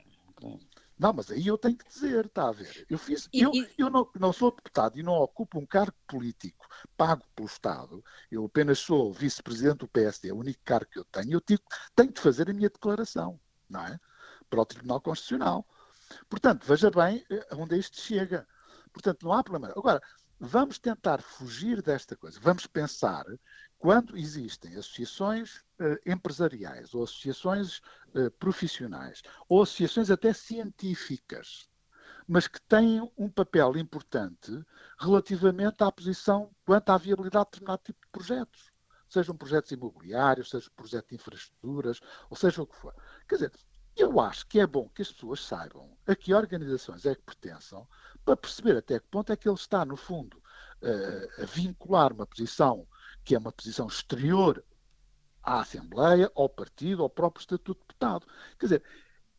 [0.98, 2.86] Não, mas aí eu tenho que dizer, está a ver?
[2.90, 3.68] Eu, fiz, e, eu, e...
[3.78, 8.46] eu não, não, sou deputado e não ocupo um cargo político pago pelo Estado, eu
[8.46, 11.60] apenas sou vice-presidente do PSD, é o único cargo que eu tenho, eu tenho,
[11.96, 14.00] tenho de fazer a minha declaração, não é?
[14.50, 15.66] Para o Tribunal Constitucional.
[16.30, 18.48] Portanto, veja bem eh, onde isto chega.
[18.92, 19.74] Portanto, não há problema.
[19.76, 20.00] Agora,
[20.40, 22.40] vamos tentar fugir desta coisa.
[22.42, 23.26] Vamos pensar
[23.84, 27.80] quando existem associações uh, empresariais ou associações
[28.16, 31.68] uh, profissionais ou associações até científicas,
[32.26, 34.58] mas que têm um papel importante
[34.98, 38.72] relativamente à posição quanto à viabilidade de determinado tipo de projetos.
[39.10, 42.96] Sejam projetos imobiliários, seja projeto de infraestruturas, ou seja o que for.
[43.28, 43.52] Quer dizer,
[43.98, 47.86] eu acho que é bom que as pessoas saibam a que organizações é que pertençam,
[48.24, 52.26] para perceber até que ponto é que ele está, no fundo, uh, a vincular uma
[52.26, 52.88] posição
[53.24, 54.64] que é uma posição exterior
[55.42, 58.28] à Assembleia, ao partido, ao próprio Estatuto de Deputado.
[58.60, 58.84] Quer dizer,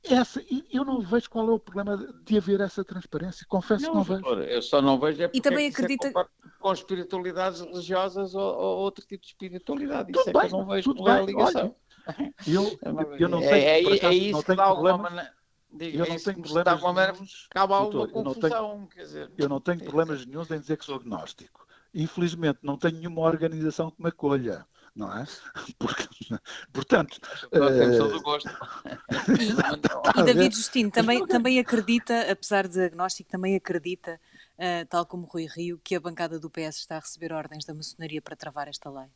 [0.03, 3.47] essa, eu não vejo qual é o problema de haver essa transparência.
[3.49, 4.42] Confesso não, que não vejo.
[4.42, 6.12] Eu só não vejo é porque e também é acredita é
[6.59, 10.12] com espiritualidades religiosas ou, ou, outro tipo de espiritualidade.
[10.12, 11.77] Tudo isso bem, é que eu não vejo qual é a ligação.
[12.07, 12.79] Olha, eu,
[13.18, 13.64] eu não sei.
[13.64, 15.33] É, é, é isso que dá alguma maneira.
[15.73, 16.64] Digo, eu não tenho problemas.
[16.64, 17.18] De alguma maneira,
[17.51, 18.51] acaba alguma confusão.
[18.51, 21.63] Eu não tenho, quer dizer, eu não tenho problemas nenhums em dizer que sou agnóstico
[21.94, 24.66] infelizmente não tenho nenhuma organização que me acolha.
[24.94, 25.24] Não é?
[25.78, 26.07] Porque,
[26.72, 27.18] portanto.
[27.50, 28.48] Temos todo o gosto.
[30.16, 34.20] E, e David Justino também, também acredita, apesar de agnóstico, também acredita,
[34.57, 37.74] uh, tal como Rui Rio, que a bancada do PS está a receber ordens da
[37.74, 39.09] maçonaria para travar esta lei?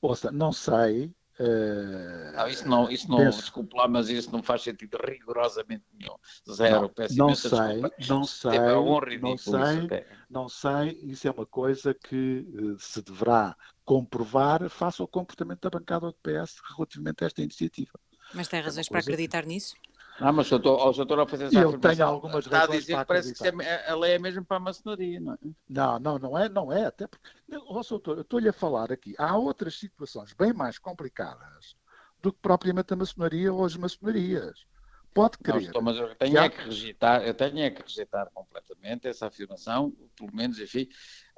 [0.00, 4.42] Ouça, não sei, Uh, não, isso não, isso não penso, desculpe lá, mas isso não
[4.42, 6.16] faz sentido rigorosamente nenhum.
[6.50, 7.94] Zero, não, peço não sei, desculpa.
[8.08, 13.00] não sei, é um não sei, não sei, isso é uma coisa que uh, se
[13.02, 17.92] deverá comprovar face ao comportamento da bancada do PS relativamente a esta iniciativa.
[18.34, 19.48] Mas tem é razões é para acreditar que...
[19.48, 19.74] nisso?
[20.20, 23.04] Não, mas o doutor, ao fazer essa Eu tenho algumas está razões a dizer que
[23.04, 25.38] parece que é, a lei é mesmo para a maçonaria, não é?
[25.68, 27.28] Não, não, não é, não é, até porque,
[27.68, 31.76] oh, doutor, eu estou-lhe a falar aqui, há outras situações bem mais complicadas
[32.20, 34.66] do que propriamente a maçonaria ou as maçonarias.
[35.14, 35.72] Pode crer.
[35.72, 36.44] Não, mas eu tenho, que, há...
[36.44, 40.88] é que rejeitar, eu tenho é que rejeitar completamente essa afirmação, pelo menos, enfim,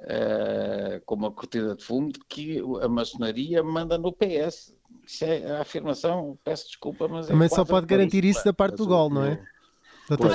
[0.01, 4.75] uh, como uma cortina de fumo, de que a maçonaria manda no PS.
[5.05, 7.27] Isso é a afirmação, peço desculpa, mas.
[7.27, 9.43] É Também é só pode garantir isso, da parte do gol, não é?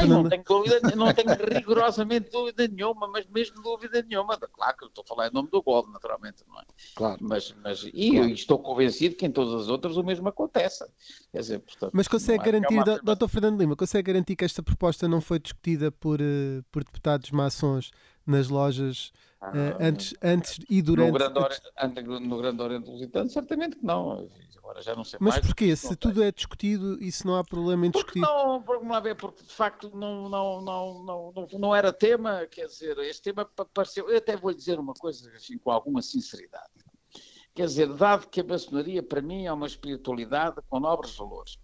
[0.06, 4.36] não, tenho dúvida, não tenho rigorosamente dúvida nenhuma, mas mesmo dúvida nenhuma.
[4.38, 6.64] Claro que eu estou a falar em nome do gol, naturalmente, não é?
[6.94, 7.18] Claro.
[7.20, 8.28] Mas, mas e claro.
[8.30, 10.84] estou convencido que em todas as outras o mesmo acontece.
[11.32, 13.28] Quer dizer, portanto, mas consegue é garantir, é Dr.
[13.28, 17.90] Fernando Lima, consegue garantir que esta proposta não foi discutida por, uh, por deputados maçons
[18.26, 21.12] nas lojas ah, uh, antes, antes e durante.
[21.12, 24.28] No Grande, Oriente, no Grande Oriente Lusitano, certamente que não.
[24.66, 25.76] Agora já não sei Mas mais, porquê?
[25.76, 28.20] Se tudo é discutido e se não há problema em discutir.
[28.20, 32.44] Porque não, lá ver, porque de facto não, não, não, não, não, não era tema,
[32.46, 34.10] quer dizer, este tema apareceu.
[34.10, 36.70] Eu até vou lhe dizer uma coisa assim, com alguma sinceridade.
[37.54, 41.58] Quer dizer, dado que a maçonaria para mim é uma espiritualidade com nobres valores,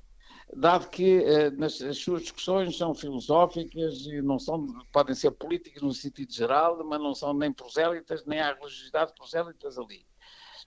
[0.54, 5.82] dado que eh, nas, as suas discussões são filosóficas e não são, podem ser políticas
[5.82, 10.06] no sentido geral, mas não são nem prosélitas, nem há religiosidade prosélitas ali.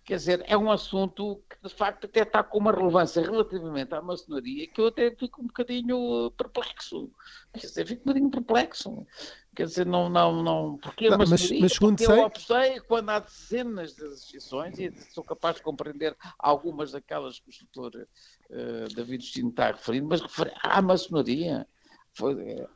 [0.05, 4.01] Quer dizer, é um assunto que de facto até está com uma relevância relativamente à
[4.03, 7.11] maçonaria que eu até fico um bocadinho perplexo.
[7.51, 9.07] Quer dizer, fico um bocadinho perplexo.
[9.55, 10.77] Quer dizer, não, não, não.
[10.77, 15.55] Porque a maçonaria, mas, mas eu optei quando há dezenas de associações e sou capaz
[15.55, 18.07] de compreender algumas daquelas que o doutor
[18.51, 20.21] uh, David Justino está referindo, mas
[20.61, 21.67] à maçonaria.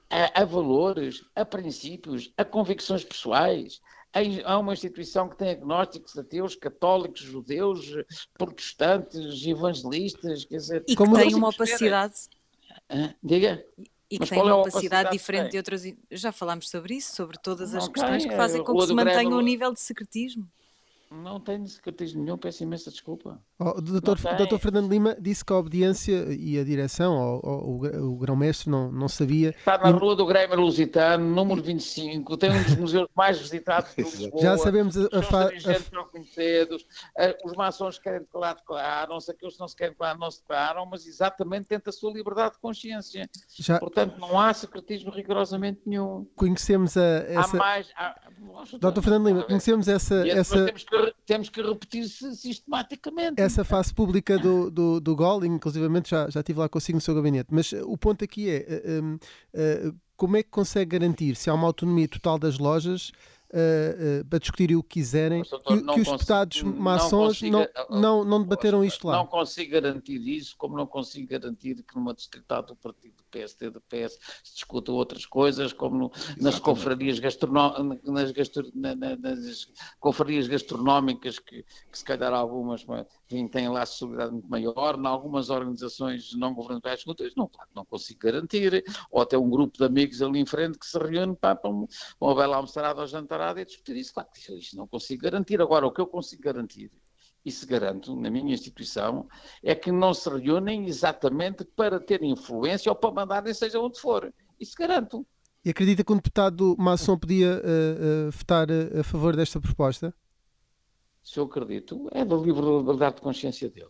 [0.09, 3.79] A, a valores, a princípios, a convicções pessoais,
[4.45, 7.93] há uma instituição que tem agnósticos, ateus, católicos, judeus,
[8.37, 10.83] protestantes, evangelistas, quer dizer...
[10.87, 12.15] E que tem uma opacidade...
[13.23, 13.63] Diga?
[14.09, 15.83] E que Mas tem é uma opacidade diferente de outras...
[16.09, 19.41] Já falámos sobre isso, sobre todas as questões que fazem com que se mantenha um
[19.41, 20.49] nível de secretismo.
[21.11, 23.41] Não tenho secretismo nenhum, peço imensa desculpa.
[23.57, 27.81] Oh, o doutor, doutor Fernando Lima disse que a obediência e a direção, ou, ou
[27.81, 29.49] o, o grão-mestre, não, não sabia.
[29.49, 34.03] Está na rua do Grêmio Lusitano, número 25, tem um dos museus mais visitados de
[34.05, 34.39] Lisboa.
[34.39, 35.49] Já sabemos a, a, fa...
[35.49, 35.49] a...
[37.43, 41.07] Os maçons querem declarar, declaram-se, aqueles que não se querem declarar, não se declaram, mas
[41.07, 43.27] exatamente tenta a sua liberdade de consciência.
[43.57, 43.79] Já...
[43.79, 46.27] Portanto, não há secretismo rigorosamente nenhum.
[46.35, 47.57] Conhecemos a, essa...
[47.57, 47.91] Há mais...
[47.95, 48.15] Há...
[48.79, 50.27] Doutor Fernando Lima, conhecemos essa...
[50.27, 50.65] essa...
[50.65, 53.39] Temos que temos que repetir sistematicamente.
[53.39, 57.13] Essa face pública do, do, do GOL, inclusivamente já, já estive lá consigo no seu
[57.13, 61.54] gabinete, mas o ponto aqui é uh, uh, como é que consegue garantir se há
[61.54, 63.12] uma autonomia total das lojas
[63.54, 67.67] uh, uh, para discutirem o que quiserem, Mas, doutor, que, que, os deputados maçons não,
[67.89, 69.17] não, não, não, debateram isto lá.
[69.17, 73.69] Não consigo garantir isso, como não consigo garantir que numa distrital do partido do PSD
[73.71, 79.71] do PS se discutam outras coisas, como no, nas confrarias gastronómicas, nas, gastro, na, nas
[80.00, 82.86] confrarias gastronómicas, que, que se calhar algumas
[83.25, 87.04] enfim, têm lá solidariedade muito maior, em algumas organizações não governamentais
[87.36, 90.86] não, claro, não consigo garantir, ou até um grupo de amigos ali em frente que
[90.86, 94.13] se reúne para, para uma bela almoçarada ou jantar parada e discutir isso.
[94.13, 95.62] Claro que isso não consigo garantir.
[95.62, 96.92] Agora, o que eu consigo garantir,
[97.46, 99.27] e se garanto na minha instituição,
[99.63, 104.33] é que não se reúnem exatamente para ter influência ou para mandarem seja onde for.
[104.60, 105.25] Isso garanto.
[105.63, 110.13] E acredita que um deputado maçom podia uh, uh, votar a favor desta proposta?
[111.21, 113.90] Se eu acredito, é da liberdade de consciência dele.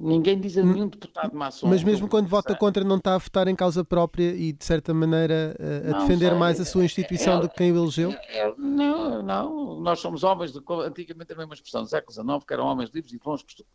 [0.00, 1.68] Ninguém diz a nenhum deputado maçom.
[1.68, 4.94] Mas mesmo quando vota contra, não está a votar em causa própria e, de certa
[4.94, 6.38] maneira, a, a defender sei.
[6.38, 8.10] mais a sua instituição é, do que quem o elegeu?
[8.10, 9.80] É, é, não, não.
[9.80, 13.12] Nós somos homens, de, antigamente a mesma expressão, do século XIX, que eram homens livres
[13.12, 13.70] e de bons costumes.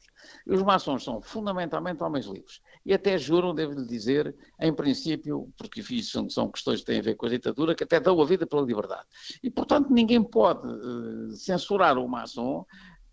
[0.47, 2.59] E os maçons são fundamentalmente homens livres.
[2.83, 7.15] E até juram, devo-lhe dizer, em princípio, porque isso são questões que têm a ver
[7.15, 9.05] com a ditadura, que até dão a vida pela liberdade.
[9.43, 12.65] E, portanto, ninguém pode uh, censurar o maçom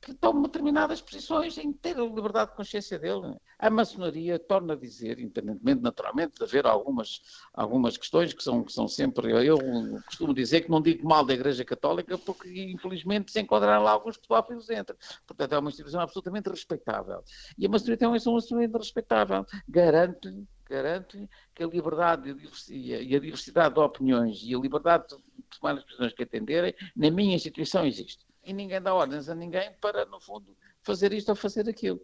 [0.02, 3.36] que toma determinadas posições em ter a liberdade de consciência dele.
[3.56, 7.22] A maçonaria torna a dizer, independentemente, naturalmente, de haver algumas,
[7.54, 9.30] algumas questões que são, que são sempre.
[9.46, 9.58] Eu
[10.04, 14.16] costumo dizer que não digo mal da Igreja Católica, porque infelizmente se enquadrarão lá alguns
[14.16, 14.96] pedófilos dentro.
[15.24, 17.22] Portanto, é uma instituição absolutamente respeitável.
[17.56, 19.46] E a maçonaria também é uma instituição respeitável.
[19.68, 22.34] Garante garante que a liberdade
[22.70, 27.10] e a diversidade de opiniões e a liberdade de tomar as decisões que atenderem, na
[27.10, 31.36] minha instituição existe e ninguém dá ordens a ninguém para, no fundo, fazer isto ou
[31.36, 32.00] fazer aquilo.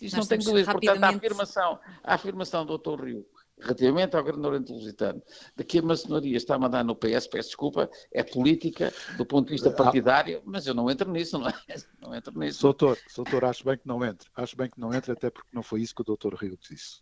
[0.00, 0.72] Isto não tem dúvida.
[0.72, 3.04] Portanto, a afirmação, a afirmação do Dr.
[3.04, 3.26] Rio,
[3.60, 5.22] relativamente ao Grande Oriente Lusitano,
[5.56, 9.46] de que a maçonaria está a mandar no PS, peço desculpa, é política do ponto
[9.46, 9.72] de vista ah.
[9.72, 11.54] partidário, mas eu não entro nisso, não é?
[12.00, 12.60] Não entro nisso.
[12.60, 14.28] Doutor, doutor, acho bem que não entre.
[14.36, 16.34] Acho bem que não entre, até porque não foi isso que o Dr.
[16.34, 17.00] Rio disse.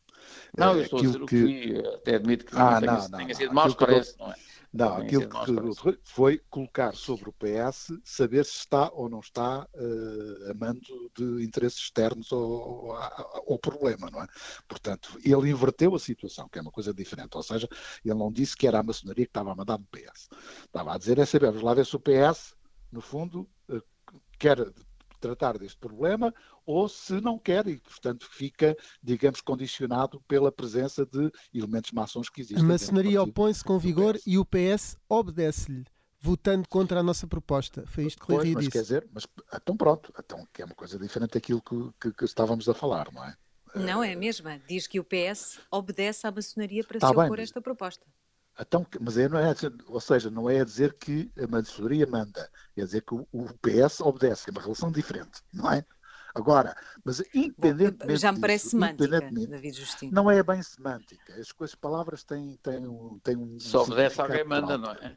[0.57, 3.19] Não, eu estou a dizer o que fui, até admito que ah, não, tenha, não,
[3.19, 4.35] tenha sido mau, parece, não é?
[4.73, 10.51] Não, aquilo que foi colocar sobre o PS saber se está ou não está uh,
[10.51, 14.27] a mando de interesses externos ao, ao, problema, não é?
[14.67, 17.37] Portanto, ele inverteu a situação, que é uma coisa diferente.
[17.37, 17.69] Ou seja,
[18.03, 20.31] ele não disse que era a maçonaria que estava a mandar no PS.
[20.65, 22.55] Estava a dizer é saber, vamos lá ver se o PS,
[22.91, 23.83] no fundo, uh,
[24.39, 24.59] quer
[25.23, 26.35] tratar deste problema
[26.67, 32.41] ou se não quer e, portanto, fica, digamos, condicionado pela presença de elementos maçons que
[32.41, 32.65] existem.
[32.65, 35.85] A maçonaria opõe-se com vigor e o PS obedece-lhe
[36.21, 37.85] votando contra a nossa proposta.
[37.87, 38.71] Foi isto que o Rui disse.
[38.71, 42.25] Quer dizer, mas então pronto, então, que é uma coisa diferente daquilo que, que, que,
[42.25, 43.35] estávamos a falar, não é?
[43.75, 44.61] Não é a mesma.
[44.69, 48.07] Diz que o PS obedece à maçonaria para tá se opor a esta proposta.
[48.61, 49.55] Então, mas é, não é,
[49.87, 53.47] ou seja, não é a dizer que a maçonaria manda, é dizer que o, o
[53.55, 55.85] PS obedece, é uma relação diferente, não é?
[56.35, 56.75] Agora,
[57.05, 60.13] mas independentemente Bom, Já me parece disso, semântica, David Justino.
[60.13, 61.35] Não é bem semântica.
[61.35, 63.61] As coisas, palavras têm, têm, um, têm um.
[63.61, 65.17] Só obedece alguém manda, não é?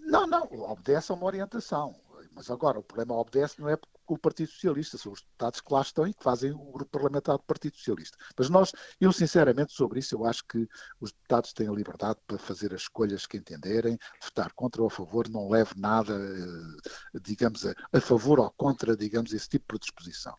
[0.00, 1.96] Não, não, obedece a uma orientação.
[2.32, 3.76] Mas agora, o problema obedece não é
[4.08, 6.90] com o Partido Socialista, são os deputados que lá estão e que fazem o grupo
[6.90, 8.16] parlamentar do Partido Socialista.
[8.38, 10.66] Mas nós, eu sinceramente, sobre isso, eu acho que
[10.98, 14.90] os deputados têm a liberdade para fazer as escolhas que entenderem, votar contra ou a
[14.90, 19.92] favor, não leve nada, eh, digamos, a, a favor ou contra, digamos, esse tipo de
[19.92, 20.34] predisposição.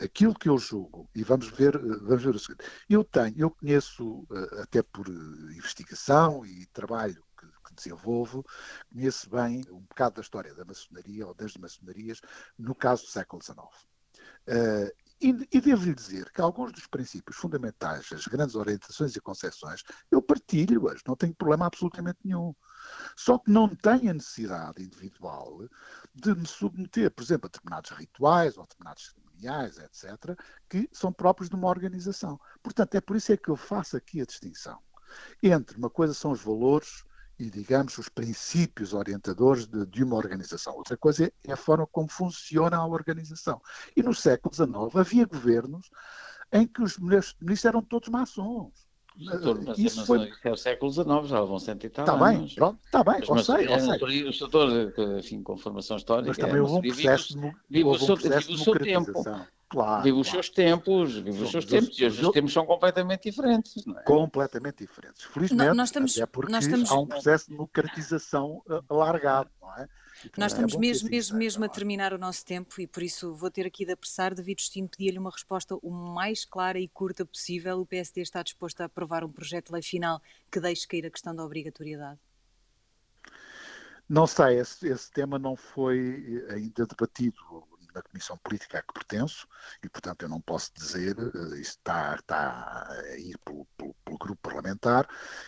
[0.00, 3.50] Aquilo que eu julgo, e vamos ver, eh, vamos ver o seguinte, eu tenho, eu
[3.50, 7.27] conheço, eh, até por investigação e trabalho
[7.78, 8.44] desenvolvo,
[8.92, 12.20] conheço bem um bocado da história da maçonaria ou das maçonarias
[12.58, 13.58] no caso do século XIX.
[14.48, 19.82] Uh, e, e devo-lhe dizer que alguns dos princípios fundamentais, as grandes orientações e concepções,
[20.12, 22.54] eu partilho-as, não tenho problema absolutamente nenhum.
[23.16, 25.68] Só que não tenho a necessidade individual
[26.14, 31.12] de me submeter, por exemplo, a determinados rituais ou a determinados cerimoniais, etc., que são
[31.12, 32.40] próprios de uma organização.
[32.62, 34.78] Portanto, é por isso é que eu faço aqui a distinção
[35.42, 37.04] entre uma coisa são os valores
[37.38, 40.74] e, digamos, os princípios orientadores de, de, uma organização.
[40.76, 43.60] Outra coisa é a forma como funciona a organização.
[43.96, 45.88] E no século XIX havia governos
[46.52, 48.88] em que os ministros eram todos maçons.
[49.16, 50.32] Doutor, mas, isso mas foi...
[50.44, 53.46] é o século XIX, já vão cento e tal Está bem, pronto, está bem, mas,
[53.46, 54.28] sei, é, sei.
[54.28, 56.28] O doutor, enfim, com formação histórica...
[56.28, 57.36] Mas também houve um processo,
[57.68, 59.12] vive, o seu tempo.
[59.68, 60.42] Claro, vive os claro.
[60.42, 63.84] seus tempos, vive os seus tempos, e hoje os tempos são completamente diferentes.
[63.84, 64.02] Não é?
[64.02, 65.24] Completamente diferentes.
[65.24, 69.74] Felizmente, nós estamos- até porque nós estamos- há um processo de democratização uh, alargado, não
[69.76, 69.82] é?
[69.84, 71.74] E, portanto, Nós é estamos que mesmo, assim mesmo, seja, mesmo a não é?
[71.76, 74.34] terminar o nosso tempo e por isso vou ter aqui de apressar.
[74.34, 77.78] David Justino pedia-lhe uma resposta o mais clara e curta possível.
[77.80, 81.10] O PSD está disposto a aprovar um projeto de lei final que deixe cair a
[81.10, 82.18] questão da obrigatoriedade?
[84.08, 87.36] Não sei, esse, esse tema não foi eh, ainda debatido
[87.98, 89.46] na Comissão Política a que pertenço
[89.82, 94.18] e, portanto, eu não posso dizer, eh, isso está, está a ir pelo, pelo- pelo
[94.18, 95.06] grupo parlamentar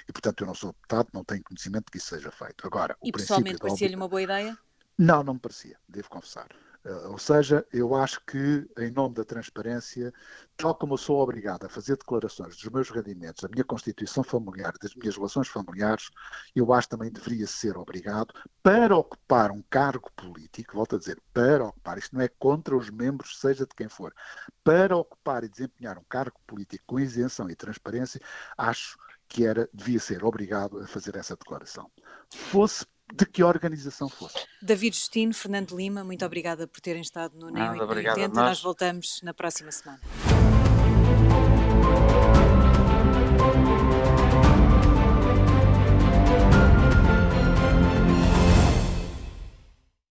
[0.09, 2.67] e, portanto, eu não sou deputado, não tenho conhecimento de que isso seja feito.
[2.67, 4.57] Agora, E o pessoalmente da parecia-lhe uma boa ideia?
[4.99, 6.49] Não, não me parecia, devo confessar.
[6.85, 10.13] Eh, ou seja, eu acho que, em nome da transparência,
[10.57, 14.73] tal como eu sou obrigado a fazer declarações dos meus rendimentos, da minha constituição familiar,
[14.81, 16.11] das minhas relações familiares,
[16.55, 21.67] eu acho também deveria ser obrigado para ocupar um cargo político, volto a dizer, para
[21.67, 24.15] ocupar, isto não é contra os membros, seja de quem for,
[24.65, 28.21] para ocupar e desempenhar um cargo político com isenção e transparência,
[28.57, 28.97] acho
[29.29, 31.91] que era, devia ser obrigado a fazer essa declaração.
[32.33, 34.39] Fosse de que organização fosse.
[34.63, 38.35] David Justino, Fernando Lima, muito obrigada por terem estado no NEO Nada, obrigado a 80.
[38.35, 38.49] nós.
[38.49, 40.01] Nós voltamos na próxima semana.